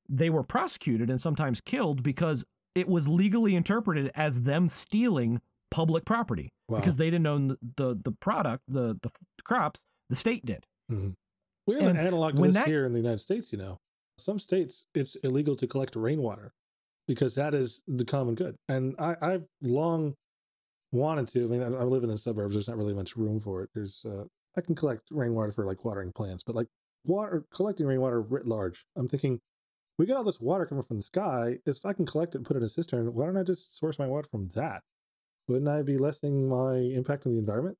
[0.10, 2.44] they were prosecuted and sometimes killed because
[2.76, 5.40] it was legally interpreted as them stealing
[5.72, 6.80] public property Wow.
[6.80, 9.12] because they didn't own the, the, the product, the, the
[9.44, 10.66] crops, the state did.
[10.90, 13.78] we have an and analog to this that- here in the United States, you know.
[14.18, 16.52] Some states it's illegal to collect rainwater
[17.08, 18.56] because that is the common good.
[18.68, 20.14] And I, I've long
[20.92, 21.44] wanted to.
[21.46, 22.54] I mean, I, I live in the suburbs.
[22.56, 23.70] There's not really much room for it.
[23.74, 24.26] There's uh,
[24.58, 26.68] I can collect rainwater for like watering plants, but like
[27.06, 28.86] water collecting rainwater writ large.
[28.98, 29.40] I'm thinking
[30.00, 31.60] we get all this water coming from the sky.
[31.66, 33.78] If I can collect it and put it in a cistern, why don't I just
[33.78, 34.82] source my water from that?
[35.50, 37.78] Wouldn't I be lessening my impact on the environment?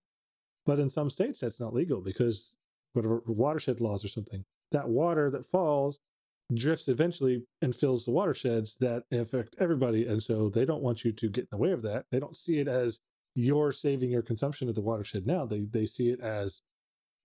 [0.66, 2.58] But in some states, that's not legal because
[2.92, 4.44] whatever watershed laws or something.
[4.72, 6.00] That water that falls
[6.54, 10.06] drifts eventually and fills the watersheds that affect everybody.
[10.06, 12.06] And so they don't want you to get in the way of that.
[12.12, 13.00] They don't see it as
[13.34, 15.46] you're saving your consumption of the watershed now.
[15.46, 16.62] They they see it as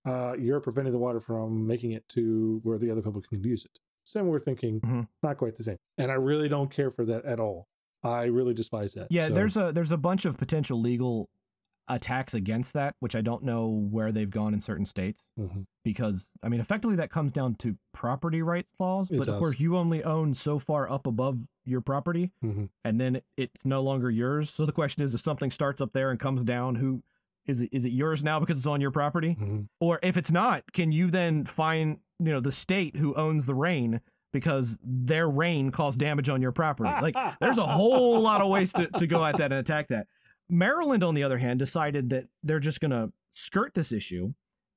[0.06, 3.64] uh, you're preventing the water from making it to where the other people can use
[3.64, 3.80] it.
[4.04, 5.08] Similar thinking, Mhm.
[5.22, 5.78] not quite the same.
[5.98, 7.68] And I really don't care for that at all.
[8.02, 9.08] I really despise that.
[9.10, 11.30] Yeah, So, there's a there's a bunch of potential legal
[11.88, 15.22] attacks against that, which I don't know where they've gone in certain states.
[15.38, 15.66] Mhm.
[15.84, 19.10] Because I mean, effectively, that comes down to property rights laws.
[19.10, 22.68] It But of course, you only own so far up above your property, Mhm.
[22.84, 24.50] and then it's no longer yours.
[24.50, 27.02] So the question is, if something starts up there and comes down, who
[27.46, 27.68] is it?
[27.72, 29.34] Is it yours now because it's on your property?
[29.38, 29.68] Mhm.
[29.80, 33.54] Or if it's not, can you then find you know the state who owns the
[33.54, 34.00] rain
[34.32, 36.90] because their rain caused damage on your property?
[37.00, 40.06] Like there's a whole lot of ways to, to go at that and attack that.
[40.50, 44.32] Maryland, on the other hand, decided that they're just going to skirt this issue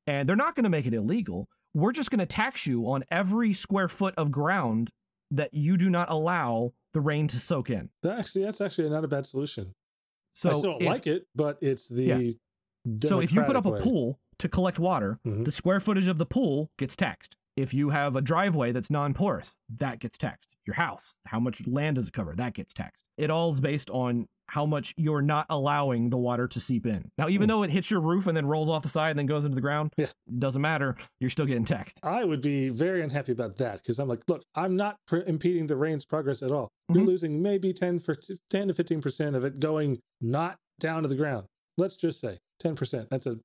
[0.05, 1.47] and they're not going to make it illegal.
[1.73, 4.89] We're just going to tax you on every square foot of ground
[5.31, 7.89] that you do not allow the rain to soak in.
[8.03, 9.73] That actually, that's actually not a bad solution.
[10.33, 12.31] So I still don't if, like it, but it's the Yeah.
[13.07, 15.45] so if you put up a pool to collect water, Mhm.
[15.45, 17.35] the square footage of the pool gets taxed.
[17.55, 20.55] If you have a driveway that's non-porous, that gets taxed.
[20.65, 22.35] Your house, how much land does it cover?
[22.35, 23.01] That gets taxed.
[23.17, 27.09] It all's based on how much you're not allowing the water to seep in.
[27.17, 27.49] Now, even Hmm.
[27.49, 29.55] though it hits your roof and then rolls off the side and then goes into
[29.55, 30.05] the ground, Yeah.
[30.05, 30.95] it doesn't matter.
[31.19, 31.99] You're still getting taxed.
[32.03, 35.65] I would be very unhappy about that because I'm like, look, I'm not pr- impeding
[35.67, 36.69] the rain's progress at all.
[36.93, 37.07] You're Mhm.
[37.07, 38.15] losing maybe 10 for
[38.49, 41.47] 10 to 15 percent of it going not down to the ground.
[41.77, 43.09] Let's just say 10 percent.
[43.09, 43.39] That's a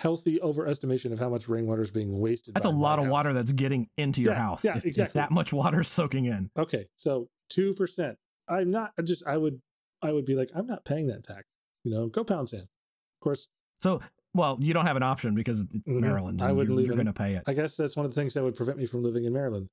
[0.00, 2.54] healthy overestimation of how much rainwater is being wasted.
[2.54, 3.12] That's a lot of house.
[3.12, 4.64] water that's getting into your Yeah, house.
[4.64, 5.20] yeah, if- if exactly.
[5.20, 6.50] that much water is soaking in.
[6.56, 8.16] Okay, so two percent.
[8.48, 8.92] I'm not.
[8.98, 9.22] I just.
[9.26, 9.60] I would.
[10.02, 11.44] I would be like, I'm not paying that tax.
[11.84, 12.62] You know, go pound sand.
[12.62, 13.48] Of course,
[13.82, 14.00] So,
[14.34, 16.00] well, you don't have an option because it's Mhm.
[16.00, 16.40] Maryland.
[16.42, 17.42] I wouldn't you're, leave you're going to pay it.
[17.46, 19.68] I guess that's one of the things that would prevent me from living in Maryland.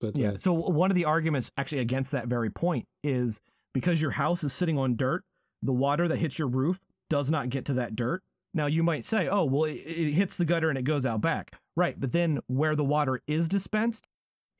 [0.00, 0.30] But Yeah.
[0.32, 3.40] uh, So one of the arguments actually against that very point is
[3.72, 5.22] because your house is sitting on dirt,
[5.62, 8.20] the water that hits your roof does not get to that dirt.
[8.54, 11.20] Now you might say, "Oh, well, it, it hits the gutter and it goes out
[11.20, 14.04] back." Right, but then where the water is dispensed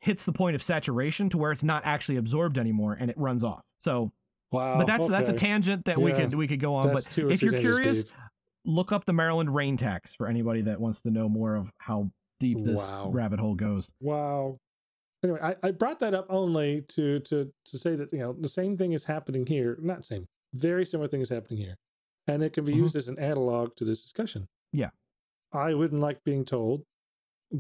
[0.00, 3.44] hits the point of saturation to where it's not actually absorbed anymore and it runs
[3.44, 3.62] off.
[3.85, 4.11] So,
[4.50, 4.76] wow.
[4.78, 6.88] but that's that's a tangent that we could we could go on.
[6.88, 8.12] That's But if you're curious, deep.
[8.64, 12.11] look up the Maryland rain tax for anybody that wants to know more of how
[12.40, 13.11] deep this Wow.
[13.12, 13.88] rabbit hole goes.
[14.00, 14.59] Wow.
[15.24, 18.48] Anyway, I, I brought that up only to to to say that you know the
[18.48, 19.78] same thing is happening here.
[19.81, 21.76] Not same, very similar thing is happening here,
[22.26, 22.76] and it can be Mhm.
[22.78, 24.46] used as an analog to this discussion.
[24.72, 24.90] Yeah.
[25.52, 26.85] I wouldn't like being told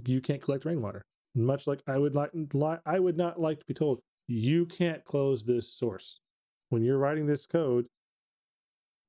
[0.06, 1.02] you can't collect rainwater.
[1.34, 5.04] Much like I would like, li- I would not like to be told you can't
[5.04, 6.20] close this source.
[6.70, 7.86] When you're writing this code,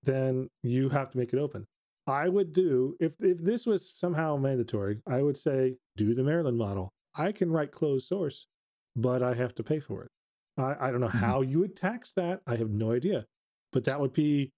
[0.03, 1.65] then you have to make it open.
[2.07, 6.57] I would do if if this was somehow mandatory, I would say do the Maryland
[6.57, 6.91] model.
[7.15, 8.47] I can write closed source,
[8.95, 10.11] but I have to pay for it.
[10.57, 11.19] I, I don't know Mhm.
[11.21, 12.41] how you would tax that.
[12.45, 13.25] I have no idea.
[13.71, 14.51] But that would be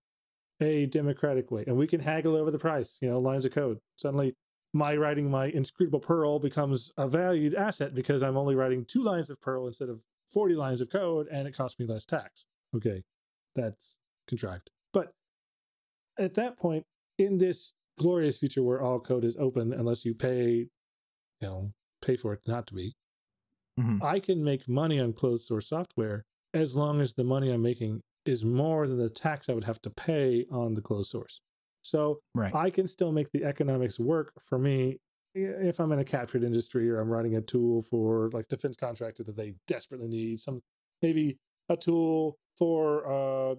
[0.62, 1.64] a democratic way.
[1.68, 3.80] And we can haggle over the price, you know, lines of code.
[3.98, 4.34] Suddenly
[4.74, 9.30] my writing my inscrutable Perl becomes a valued asset because I'm only writing two lines
[9.30, 12.46] of Perl instead of 40 lines of code and it costs me less tax.
[12.76, 13.04] Okay.
[13.56, 14.70] That's contrived.
[14.92, 15.12] But
[16.18, 16.84] at that point,
[17.18, 20.70] in this glorious future where all code is open unless you pay, you
[21.42, 22.94] know, pay for it not to be,
[23.80, 24.02] Mhm.
[24.02, 28.02] I can make money on closed source software as long as the money I'm making
[28.26, 31.42] is more than the tax I would have to pay on the closed source.
[31.82, 32.54] So Right.
[32.56, 34.98] I can still make the economics work for me
[35.36, 39.24] if I'm in a captured industry or I'm writing a tool for like defense contractor
[39.24, 40.62] that they desperately need, some
[41.02, 41.38] maybe
[41.70, 43.56] a tool for uh,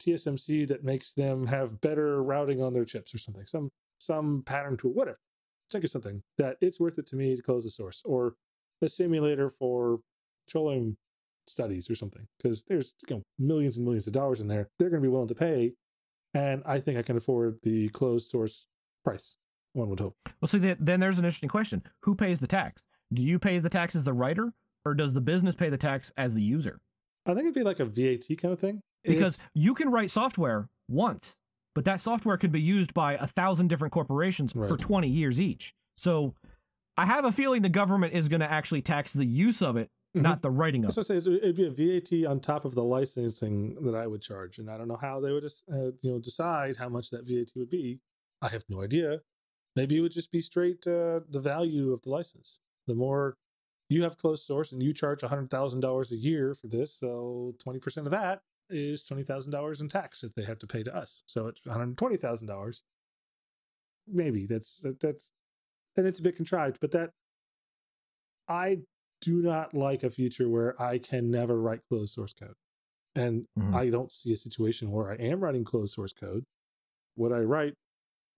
[0.00, 4.76] TSMC that makes them have better routing on their chips or something, some some pattern
[4.76, 5.18] tool, whatever.
[5.70, 8.34] Think of something that it's worth it to me to close the source or
[8.80, 9.98] a simulator for
[10.46, 10.96] petroleum
[11.48, 14.68] studies or something because there's you know, millions and millions of dollars in there.
[14.78, 15.72] They're going to be willing to pay,
[16.34, 18.66] and I think I can afford the closed source
[19.04, 19.36] price.
[19.74, 20.14] One would hope.
[20.40, 22.82] Well, see, th- then there's an interesting question: Who pays the tax?
[23.12, 24.52] Do you pay the tax as the writer,
[24.84, 26.78] or does the business pay the tax as the user?
[27.26, 28.80] I think it'd be like a VAT kind of thing.
[29.04, 31.34] Because If- you can write software once,
[31.74, 35.72] but that software could be used by a thousand different corporations for 20 years each.
[35.96, 36.34] So
[36.96, 39.88] I have a feeling the government is going to actually tax the use of it,
[40.16, 40.22] Mhm.
[40.22, 41.26] not the writing of So it.
[41.26, 44.78] It'd be a VAT on top of the licensing that I would charge, and I
[44.78, 48.00] don't know how they would, uh, you know, decide how much that VAT would be.
[48.40, 49.22] I have no idea.
[49.76, 52.60] Maybe it would just be straight uh, the value of the license.
[52.86, 53.36] The more
[53.90, 57.54] you have closed source and you charge hundred thousand dollars a year for this, so
[57.58, 60.82] twenty percent of that is twenty thousand dollars in tax that they have to pay
[60.82, 61.22] to us.
[61.26, 62.82] So it's one hundred twenty thousand dollars.
[64.06, 65.32] Maybe that's that's
[65.96, 67.12] and it's a bit contrived, but that
[68.48, 68.78] I
[69.20, 72.54] do not like a future where I can never write closed source code.
[73.14, 73.74] And Mhm.
[73.74, 76.44] I don't see a situation where I am writing closed source code.
[77.16, 77.74] What I write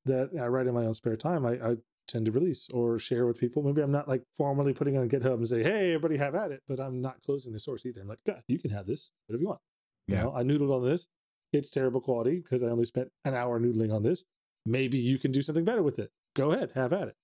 [0.07, 1.77] that I write in my own spare time, I, I
[2.09, 3.63] tend to release or share with people.
[3.63, 6.63] Maybe I'm not like formally putting on GitHub and say, hey, everybody have at it,
[6.67, 8.01] but I'm not closing the source either.
[8.01, 9.61] I'm like, God, you can have this, whatever you want.
[10.09, 11.07] You know, I noodled on this.
[11.53, 14.25] It's terrible quality because I only spent an hour noodling on this.
[14.67, 16.11] Maybe you can do something better with it.
[16.35, 17.15] Go ahead, have at it.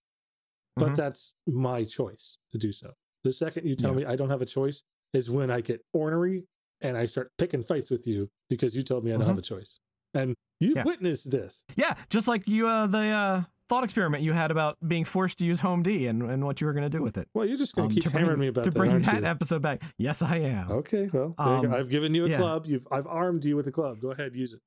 [0.77, 0.97] But Mhm.
[0.97, 2.93] that's my choice to do so.
[3.27, 3.97] The second you tell Yeah.
[3.97, 6.45] me I don't have a choice, is when I get ornery
[6.81, 9.29] and I start picking fights with you because you told me I don't Mhm.
[9.31, 9.81] have a choice.
[10.15, 10.85] And you've Yeah.
[10.85, 11.65] witnessed this.
[11.77, 15.45] Yeah, just like you, uh, the uh, thought experiment you had about being forced to
[15.45, 17.29] use Home D and, and what you were going to do with it.
[17.35, 19.27] Well, you're just going Um, to keep hammering me about to that, bring that you?
[19.27, 19.83] episode back.
[19.99, 20.71] Yes, I am.
[20.71, 21.69] Okay, well, there you go.
[21.69, 22.37] Um, I've given you a yeah.
[22.39, 22.67] club.
[22.67, 23.99] You've I've armed you with a club.
[23.99, 24.61] Go ahead, use it.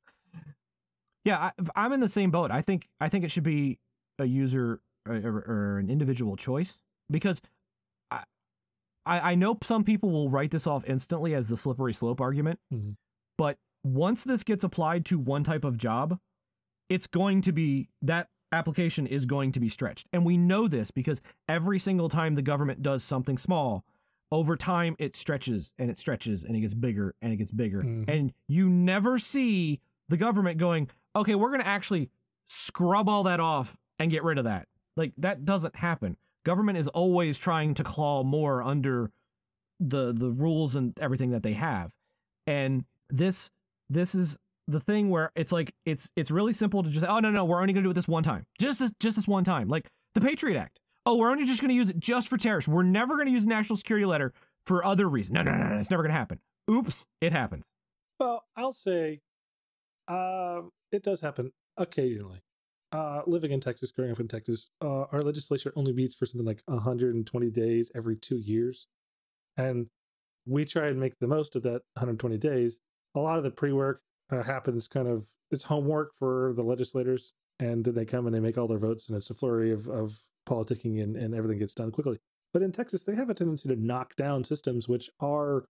[1.23, 2.51] Yeah, I, I'm in the same boat.
[2.51, 3.79] I think I think it should be
[4.17, 6.77] a user or, or, or an individual choice
[7.09, 7.41] because
[9.09, 12.59] I I know some people will write this off instantly as the slippery slope argument,
[12.73, 12.95] Mhm.
[13.37, 16.19] but once this gets applied to one type of job,
[16.89, 20.91] it's going to be that application is going to be stretched, and we know this
[20.91, 23.83] because every single time the government does something small.
[24.31, 27.81] Over time, it stretches and it stretches and it gets bigger and it gets bigger.
[27.83, 28.07] Mhm.
[28.07, 32.09] And you never see the government going, okay, we're going to actually
[32.47, 34.67] scrub all that off and get rid of that.
[34.95, 36.15] Like that doesn't happen.
[36.45, 39.11] Government is always trying to claw more under
[39.79, 41.91] the the rules and everything that they have.
[42.47, 43.49] And this
[43.89, 47.31] this is the thing where it's like it's it's really simple to just oh no
[47.31, 48.45] no we're only going to do it this one time.
[48.59, 49.67] Just this just this one time.
[49.67, 50.79] Like the Patriot Act.
[51.05, 52.67] Oh, we're only just going to use it just for terrorists.
[52.67, 54.33] We're never going to use national security letter
[54.65, 55.33] for other reasons.
[55.33, 55.79] No, no, no, no.
[55.79, 56.39] It's never going to happen.
[56.69, 57.63] Oops, it happens.
[58.19, 59.21] Well, I'll say,
[60.07, 62.41] uh, it does happen occasionally.
[62.91, 66.47] Uh, living in Texas, growing up in Texas, uh, our legislature only meets for something
[66.47, 68.87] like 120 days every two years,
[69.57, 69.87] and
[70.47, 72.79] we try and make the most of that 120 days.
[73.15, 77.85] A lot of the pre-work uh, happens kind of it's homework for the legislators, and
[77.85, 80.17] then they come and they make all their votes, and it's a flurry of of
[80.47, 82.17] politicking, and, and everything gets done quickly.
[82.53, 85.65] But in Texas, they have a tendency to knock down systems which are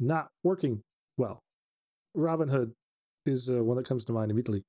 [0.00, 0.82] not working
[1.16, 1.44] well.
[2.14, 2.72] Robin Hood
[3.26, 4.64] is uh, one that comes to mind immediately.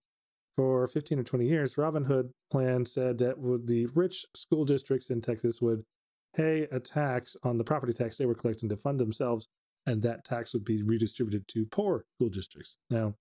[0.58, 3.36] For 15 or 20 years, Robin Hood plan said that
[3.66, 5.84] the rich school districts in Texas would
[6.36, 9.48] pay a tax on the property tax they were collecting to fund themselves,
[9.86, 12.78] and that tax would be redistributed to poor school districts.
[12.90, 13.16] Now,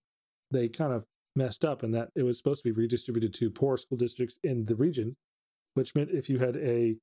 [0.50, 1.04] they kind of
[1.36, 4.64] messed up in that it was supposed to be redistributed to poor school districts in
[4.64, 5.16] the region,
[5.74, 6.96] which meant if you had a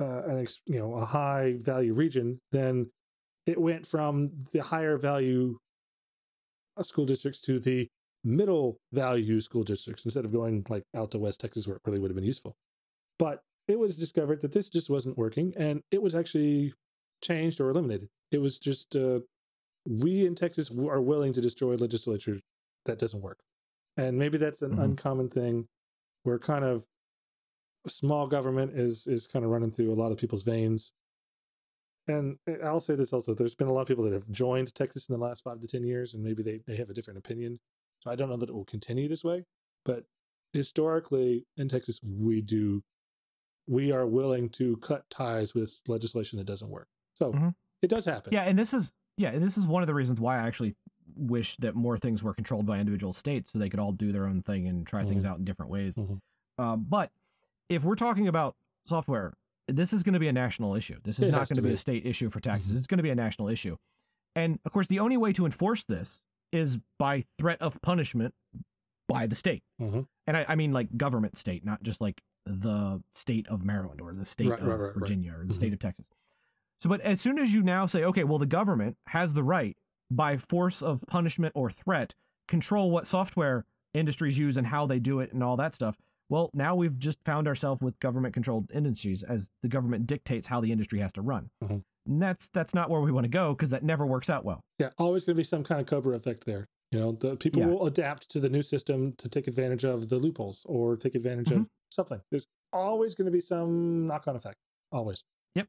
[0.00, 2.90] uh, an ex, you know a high value region, then
[3.46, 5.56] it went from the higher value
[6.76, 7.88] uh, school districts to the
[8.24, 11.98] middle value school districts instead of going like out to West Texas where it really
[11.98, 12.54] would have been useful.
[13.18, 16.74] But it was discovered that this just wasn't working and it was actually
[17.22, 18.08] changed or eliminated.
[18.32, 19.20] It was just uh,
[19.86, 22.40] we in Texas are willing to destroy legislature
[22.86, 23.40] that doesn't work.
[23.96, 24.78] And maybe that's an Mhm.
[24.78, 25.68] uncommon thing
[26.24, 26.86] where kind of
[27.86, 30.92] small government is is kind of running through a lot of people's veins.
[32.08, 34.74] And uh, I'll say this also: there's been a lot of people that have joined
[34.74, 37.18] Texas in the last five to ten years, and maybe they they have a different
[37.18, 37.60] opinion.
[38.02, 39.44] So I don't know that it will continue this way,
[39.84, 40.04] but
[40.52, 42.82] historically in Texas, we do
[43.68, 46.88] we are willing to cut ties with legislation that doesn't work.
[47.14, 47.54] So Mhm.
[47.80, 48.32] it does happen.
[48.32, 50.74] Yeah, and this is yeah, and this is one of the reasons why I actually
[51.14, 54.26] wish that more things were controlled by individual states so they could all do their
[54.26, 55.26] own thing and try things Mhm.
[55.28, 55.94] out in different ways.
[55.94, 56.20] Mhm.
[56.58, 57.12] Um, but
[57.68, 59.34] if we're talking about software,
[59.68, 60.98] this is going to be a national issue.
[61.04, 62.72] This is It not going to to be a state issue for taxes.
[62.72, 62.78] Mhm.
[62.78, 63.76] It's going to be a national issue.
[64.34, 68.34] And of course, the only way to enforce this is by threat of punishment
[69.08, 69.62] by the state.
[69.80, 70.06] Mhm.
[70.26, 74.12] And I, I mean like government state, not just like the state of Maryland or
[74.12, 74.94] the state Right, of right, right.
[74.94, 75.56] Virginia or the Mhm.
[75.56, 76.06] state of Texas.
[76.80, 79.76] So, but as soon as you now say, okay, well, the government has the right
[80.10, 82.14] by force of punishment or threat
[82.48, 85.96] control what software industries use and how they do it and all that stuff.
[86.28, 90.60] Well, now we've just found ourselves with government controlled industries as the government dictates how
[90.60, 91.50] the industry has to run.
[91.62, 91.84] Mhm.
[92.06, 94.60] And that's that's not where we want to go because that never works out well.
[94.78, 96.66] Yeah, always going to be some kind of Cobra effect there.
[96.90, 97.68] You know, the people Yeah.
[97.68, 101.48] will adapt to the new system to take advantage of the loopholes or take advantage
[101.48, 101.60] Mm-hmm.
[101.62, 102.20] of something.
[102.30, 104.56] There's always going to be some knock-on effect.
[104.90, 105.24] Always.
[105.54, 105.68] Yep.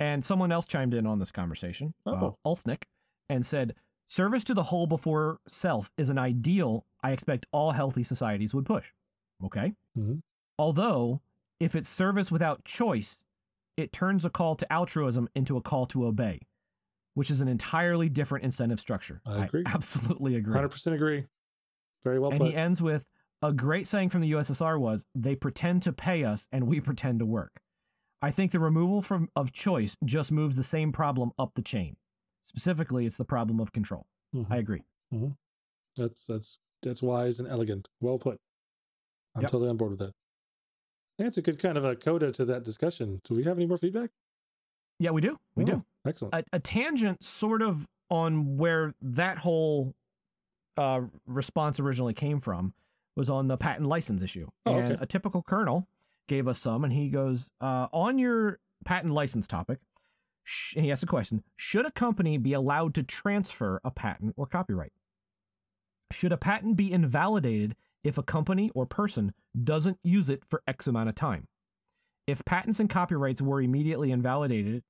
[0.00, 2.36] And someone else chimed in on this conversation, Oh.
[2.44, 2.84] uh, Ulfnick,
[3.28, 3.74] and said,
[4.08, 8.66] Service to the whole before self is an ideal I expect all healthy societies would
[8.66, 8.86] push.
[9.44, 9.74] Okay?
[9.98, 10.20] Mhm.
[10.58, 11.20] Although,
[11.58, 13.16] if it's service without choice,
[13.76, 16.40] it turns a call to altruism into a call to obey,
[17.14, 19.20] which is an entirely different incentive structure.
[19.26, 19.62] I agree.
[19.66, 20.54] absolutely agree.
[20.54, 21.26] 100% agree.
[22.04, 22.48] Very well and put.
[22.50, 23.04] he ends with
[23.42, 27.18] a great saying from the USSR was, "They pretend to pay us, and we pretend
[27.20, 27.60] to work."
[28.20, 31.96] I think the removal from of choice just moves the same problem up the chain.
[32.46, 34.06] Specifically, it's the problem of control.
[34.34, 34.46] Mhm.
[34.50, 34.82] I agree.
[35.96, 37.88] That's that's that's wise and elegant.
[38.00, 38.38] Well put.
[39.34, 39.50] I'm Yep.
[39.50, 40.12] totally on board with that.
[41.26, 43.20] It's a good kind of a coda to that discussion.
[43.24, 44.10] Do we have any more feedback?
[44.98, 45.38] Yeah, we do.
[45.56, 45.84] We do.
[45.84, 46.34] Oh, Excellent.
[46.34, 49.94] A, a tangent, sort of, on where that whole
[50.76, 52.74] uh, response originally came from
[53.16, 54.48] was on the patent license issue.
[54.66, 55.02] Oh, and okay.
[55.02, 55.86] a typical kernel
[56.28, 59.78] gave us some, and he goes, uh, on your patent license topic,
[60.44, 64.46] sh- he asks a question Should a company be allowed to transfer a patent or
[64.46, 64.92] copyright?
[66.10, 69.32] Should a patent be invalidated if a company or person
[69.64, 71.46] doesn't use it for X amount of time?
[72.26, 74.82] If patents and copyrights were immediately invalidated,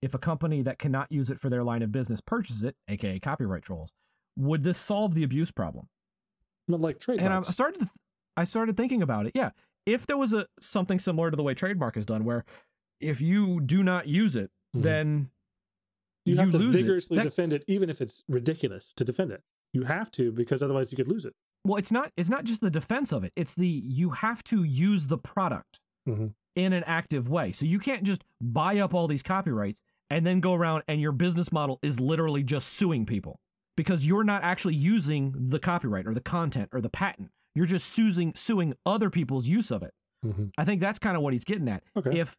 [0.00, 3.18] if a company that cannot use it for their line of business purchases it, aka
[3.20, 3.90] copyright trolls,
[4.36, 5.88] would this solve the abuse problem?
[6.68, 7.90] Not like And I started, th-
[8.36, 9.32] I started thinking about it.
[9.34, 9.50] Yeah,
[9.84, 12.44] if there was a something similar to the way trademark is done, where
[13.00, 14.82] if you do not use it, Mhm.
[14.82, 15.30] then
[16.24, 16.78] you have to lose it.
[16.78, 19.42] vigorously That- defend it, even if it's ridiculous to defend it.
[19.72, 21.34] You have to because otherwise you could lose it.
[21.64, 22.12] Well, it's not.
[22.16, 23.32] It's not just the defense of it.
[23.36, 26.34] It's the you have to use the product Mhm.
[26.56, 27.52] in an active way.
[27.52, 31.12] So you can't just buy up all these copyrights and then go around and your
[31.12, 33.38] business model is literally just suing people
[33.76, 37.30] because you're not actually using the copyright or the content or the patent.
[37.54, 39.94] You're just suing suing other people's use of it.
[40.24, 40.50] Mhm.
[40.58, 41.84] I think that's kind of what he's getting at.
[41.96, 42.18] Okay.
[42.18, 42.36] If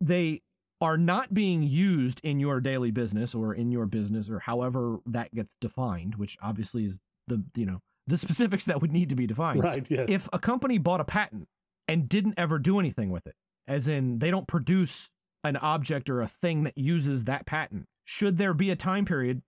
[0.00, 0.42] they
[0.80, 5.32] are not being used in your daily business or in your business or however that
[5.34, 6.98] gets defined, which obviously is
[7.28, 9.62] the you know the specifics that would need to be defined.
[9.62, 9.88] right.
[9.90, 10.06] Yes.
[10.08, 11.48] If a company bought a patent
[11.88, 13.34] and didn't ever do anything with it,
[13.68, 15.08] as in they don't produce
[15.44, 19.42] an object or a thing that uses that patent, should there be a time period,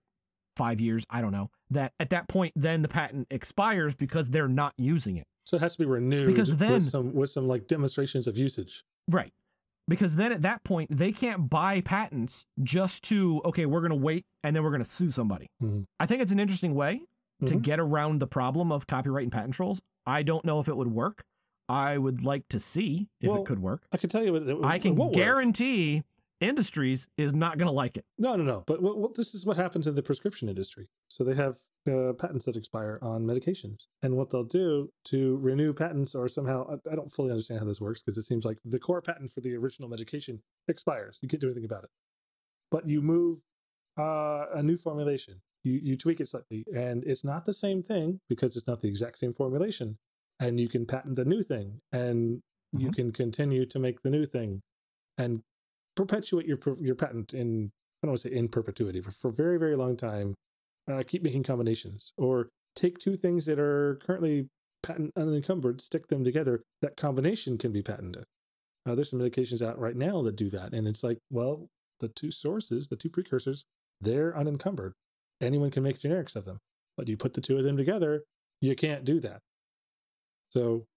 [0.55, 4.47] five years, I don't know, that at that point then the patent expires because they're
[4.47, 5.25] not using it?
[5.43, 8.35] so it has to be renewed Because then- with some with some like demonstrations of
[8.37, 8.83] usage.
[9.09, 9.31] Right.
[9.87, 13.95] Because then at that point, they can't buy patents just to, okay, we're going to
[13.95, 15.45] wait and then we're going to sue somebody.
[15.61, 15.85] Mhm.
[15.99, 17.01] I think it's an interesting way
[17.45, 17.61] to Mhm.
[17.61, 19.81] get around the problem of copyright and patent trolls.
[20.05, 21.25] I don't know if it would work.
[21.67, 23.87] I would like to see if Well, it could work.
[23.91, 25.15] I can tell you what it, I can won't work.
[25.15, 26.03] guarantee
[26.41, 28.05] industries is not going to like it.
[28.19, 28.63] No, no, no.
[28.67, 30.87] But what, this is what happens in the prescription industry.
[31.07, 31.57] So they have
[31.89, 36.67] uh, patents that expire on medications, and what they'll do to renew patents or somehow
[36.69, 39.31] I, I don't fully understand how this works because it seems like the core patent
[39.31, 41.17] for the original medication expires.
[41.21, 41.89] You can't do anything about it,
[42.69, 43.41] but you move
[43.97, 45.41] uh, a new formulation.
[45.65, 48.87] You you tweak it slightly, and it's not the same thing because it's not the
[48.87, 49.97] exact same formulation.
[50.39, 52.41] And you can patent the new thing, and
[52.73, 52.95] you Mhm.
[52.95, 54.61] can continue to make the new thing,
[55.17, 55.41] and
[55.95, 57.71] perpetuate your your patent in
[58.03, 60.35] I don't want to say in perpetuity, but for a very very long time.
[60.87, 64.47] Uh, keep making combinations, or take two things that are currently
[64.83, 66.61] patent unencumbered, stick them together.
[66.83, 68.23] That combination can be patented.
[68.85, 71.67] Uh, there's some medications out right now that do that, and it's like, well,
[72.01, 73.65] the two sources, the two precursors,
[73.99, 74.93] they're unencumbered.
[75.41, 76.59] Anyone can make generics of them,
[76.97, 78.23] but you put the two of them together,
[78.61, 79.41] you can't do that.
[80.51, 80.87] So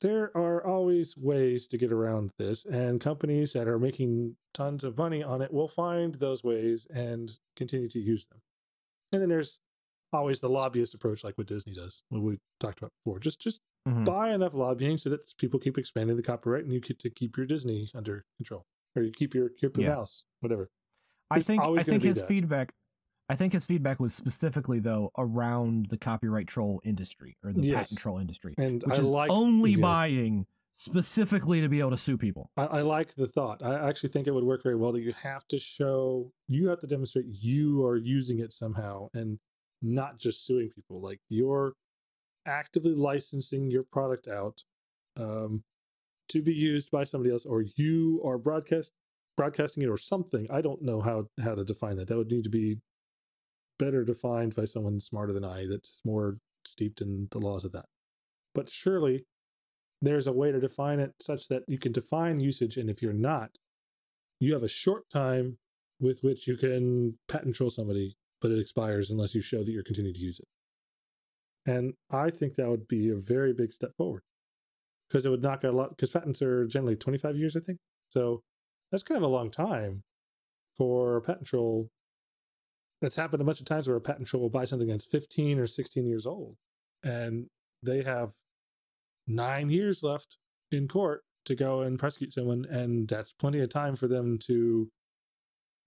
[0.00, 4.96] there are always ways to get around this, and companies that are making tons of
[4.96, 8.40] money on it will find those ways and continue to use them.
[9.12, 9.60] And then there's
[10.12, 13.20] always the lobbyist approach, like what Disney does, what we talked about before.
[13.20, 14.06] Just just Mhm.
[14.06, 17.36] buy enough lobbying so that people keep expanding the copyright, and you get to keep
[17.36, 19.86] your Disney under control, or you keep your keep your Yeah.
[19.86, 20.70] mouse, whatever.
[21.30, 22.74] I think I think his feedback
[23.30, 27.76] I think his feedback was specifically though around the copyright troll industry or the Yes.
[27.90, 29.80] patent troll industry, And which I is like only yeah.
[29.80, 32.50] buying specifically to be able to sue people.
[32.56, 33.62] I, I like the thought.
[33.62, 36.80] I actually think it would work very well that you have to show, you have
[36.80, 39.38] to demonstrate you are using it somehow and
[39.80, 41.00] not just suing people.
[41.00, 41.74] Like you're
[42.46, 44.64] actively licensing your product out
[45.16, 45.62] um,
[46.30, 48.90] to be used by somebody else, or you are broadcast
[49.36, 50.48] broadcasting it or something.
[50.50, 52.08] I don't know how how to define that.
[52.08, 52.80] That would need to be
[53.80, 57.86] better defined by someone smarter than I that's more steeped in the laws of that.
[58.54, 59.24] But surely
[60.02, 63.12] there's a way to define it such that you can define usage, and if you're
[63.12, 63.50] not,
[64.38, 65.58] you have a short time
[65.98, 69.82] with which you can patent troll somebody, but it expires unless you show that you're
[69.82, 70.48] continuing to use it.
[71.66, 74.22] And I think that would be a very big step forward
[75.08, 75.90] because it would knock out a lot.
[75.90, 77.78] Because patents are generally 25 years, I think.
[78.08, 78.40] So
[78.90, 80.02] that's kind of a long time
[80.76, 81.90] for patent troll.
[83.00, 85.58] That's happened a bunch of times where a patent troll will buy something that's 15
[85.58, 86.56] or 16 years old,
[87.02, 87.46] and
[87.82, 88.32] they have
[89.26, 90.36] nine years left
[90.72, 94.88] in court to go and prosecute someone, and that's plenty of time for them to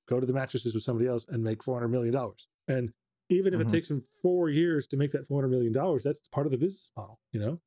[0.08, 2.48] go to the mattresses with somebody else and make four hundred million dollars.
[2.68, 2.92] And
[3.30, 3.64] even if Mhm.
[3.66, 6.52] it takes them four years to make that four hundred million dollars, that's part of
[6.52, 7.20] the business model.
[7.32, 7.62] You know,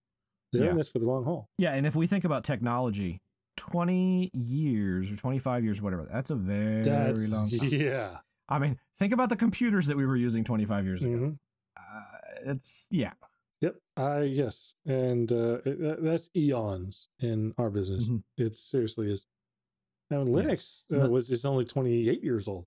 [0.53, 0.71] they're Yeah.
[0.73, 1.49] in this for the long haul.
[1.59, 3.21] Yeah, and if we think about technology,
[3.57, 7.59] 20 years or 25 years, whatever, that's a very That's long time.
[7.71, 8.19] yeah.
[8.49, 11.11] I mean, think about the computers that we were using 25 years ago.
[11.11, 11.39] Mhm.
[11.77, 13.13] Uh, it's, yeah.
[13.63, 13.77] Yep.
[13.97, 18.07] I yes, and uh, it, that, that's eons in our business.
[18.09, 18.23] Mhm.
[18.37, 19.25] It seriously is.
[20.11, 20.25] Now Yeah.
[20.31, 22.67] Linux uh, was is only twenty eight years old,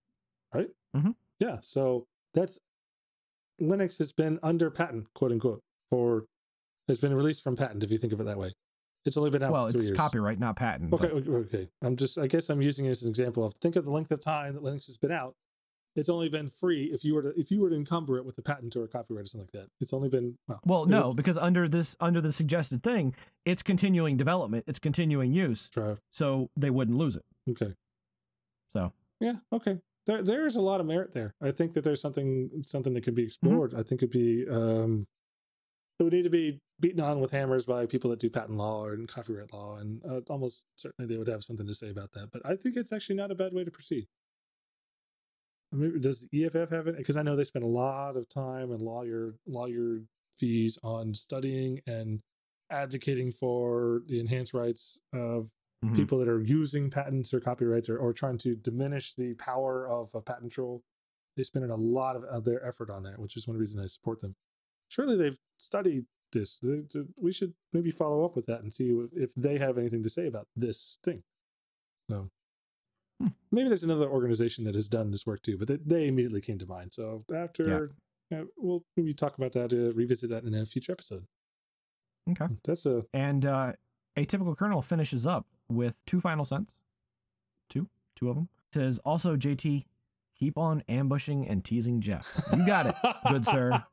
[0.53, 0.69] right?
[0.95, 1.13] Mhm.
[1.39, 1.59] Yeah.
[1.61, 2.57] So that's
[3.61, 5.61] Linux has been under patent, quote unquote,
[5.91, 6.25] for
[6.88, 7.84] it's been released from patent.
[7.84, 8.51] If you think of it that way,
[9.05, 9.97] It's only been out well, for it's three years.
[9.97, 10.91] copyright, not patent.
[10.91, 11.69] Okay, but- okay, okay.
[11.84, 12.17] I'm just.
[12.17, 14.55] I guess I'm using it as an example of think of the length of time
[14.55, 15.36] that Linux has been out.
[15.95, 18.37] It's only been free if you were to if you were to encumber it with
[18.37, 19.69] a patent or a copyright or something like that.
[19.81, 20.59] It's only been well.
[20.65, 23.15] Well, no, because under this under the suggested thing,
[23.45, 25.69] it's continuing development, it's continuing use,
[26.11, 27.23] so they wouldn't lose it.
[27.49, 27.73] Okay.
[28.73, 29.35] So Yeah.
[29.51, 29.79] Okay.
[30.05, 31.33] There there is a lot of merit there.
[31.41, 33.15] I think that there's something something that could Mm-hmm.
[33.15, 33.73] be explored.
[33.73, 35.05] I think it'd be um,
[35.99, 38.85] it would need to be beaten on with hammers by people that do patent law
[38.85, 42.29] or copyright law, and uh, almost certainly they would have something to say about that.
[42.31, 44.07] But I think it's actually not a bad way to proceed.
[45.99, 46.97] Does the EFF have it?
[46.97, 50.01] Because I know they spend a lot of time and lawyer lawyer
[50.36, 52.22] fees on studying and
[52.72, 55.49] advocating for the enhanced rights of
[55.84, 55.95] mhm.
[55.95, 60.09] people that are using patents or copyrights or, or trying to diminish the power of
[60.15, 60.82] a patent troll.
[61.38, 63.86] They spend a lot of, of their effort on that, which is one reason I
[63.86, 64.36] support them.
[64.89, 66.59] Surely they've studied this.
[67.15, 70.09] We should maybe follow up with that and see if- if they have anything to
[70.09, 71.24] say about this thing.
[72.09, 72.28] So Hmm.
[73.51, 76.57] Maybe there's another organization that has done this work too, but they, they immediately came
[76.59, 76.93] to mind.
[76.93, 77.91] So after
[78.34, 81.26] uh, we'll maybe talk about that, uh, revisit that in a future episode.
[82.32, 82.45] Okay.
[82.63, 83.74] That's a And uh,
[84.15, 86.72] a typical kernel finishes up with two final cents.
[87.70, 88.49] Two, two of them.
[88.74, 89.86] Says also JT,
[90.39, 92.32] keep on ambushing and teasing Jeff.
[92.55, 92.95] You got it.
[93.32, 93.84] good sir.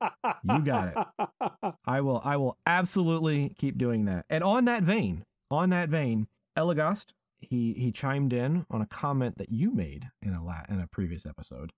[0.44, 1.74] You got it.
[1.86, 4.26] I will I will absolutely keep doing that.
[4.28, 6.26] And on that vein, on that vein,
[6.58, 7.06] Eligast,
[7.48, 10.86] he he chimed in on a comment that you made in a la- in a
[10.86, 11.72] previous episode.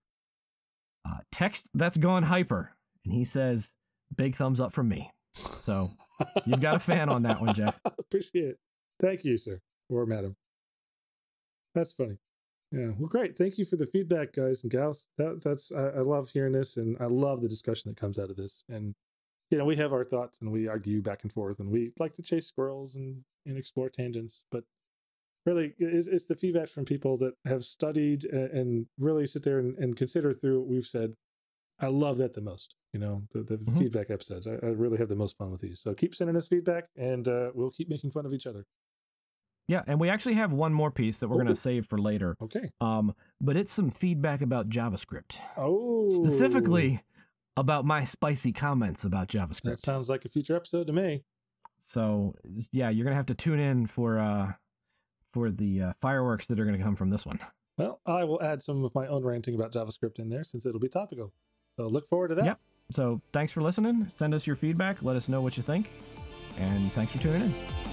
[1.09, 2.73] Uh, text that's gone hyper,
[3.05, 3.71] and he says,
[4.17, 5.91] "Big thumbs up from me." So
[6.47, 7.79] you've got a fan on that one, Jeff.
[7.99, 8.59] Appreciate it.
[9.01, 10.37] Thank you, sir or madam.
[11.75, 12.19] That's funny.
[12.73, 12.91] Yeah.
[12.99, 13.37] Well, great.
[13.37, 15.09] Thank you for the feedback, guys and gals.
[15.17, 18.31] That, that's I, I love hearing this, and I love the discussion that comes out
[18.31, 18.65] of this.
[18.69, 18.95] And
[19.51, 22.13] you know, we have our thoughts, and we argue back and forth, and we like
[22.15, 24.45] to chase squirrels and and explore tangents.
[24.51, 24.65] But
[25.47, 29.59] really, it's, it's the feedback from people that have studied and, and really sit there
[29.59, 31.15] and, and consider through what we've said.
[31.81, 32.75] I love that the most.
[32.93, 33.79] You know, the, the Mhm.
[33.79, 34.47] feedback episodes.
[34.47, 35.81] I, I really have the most fun with these.
[35.81, 38.65] So keep sending us feedback, and uh, we'll keep making fun of each other.
[39.69, 42.35] Yeah, and we actually have one more piece that we're going to save for later.
[42.41, 42.71] Okay.
[42.81, 47.03] Um, but it's some feedback about JavaScript, Oh, specifically
[47.59, 49.63] about my spicy comments about JavaScript.
[49.65, 51.23] that sounds like a future episode to me.
[51.89, 52.35] So
[52.73, 54.53] yeah, you're gonna have to tune in for uh
[55.33, 57.39] for the uh, fireworks that are gonna come from this one.
[57.77, 60.81] Well, I will add some of my own ranting about JavaScript in there since it'll
[60.81, 61.33] be topical.
[61.77, 62.45] So look forward to that.
[62.45, 62.61] Yep.
[62.91, 64.11] So thanks for listening.
[64.19, 65.03] Send us your feedback.
[65.03, 65.91] Let us know what you think,
[66.57, 67.88] and thanks for tuning in.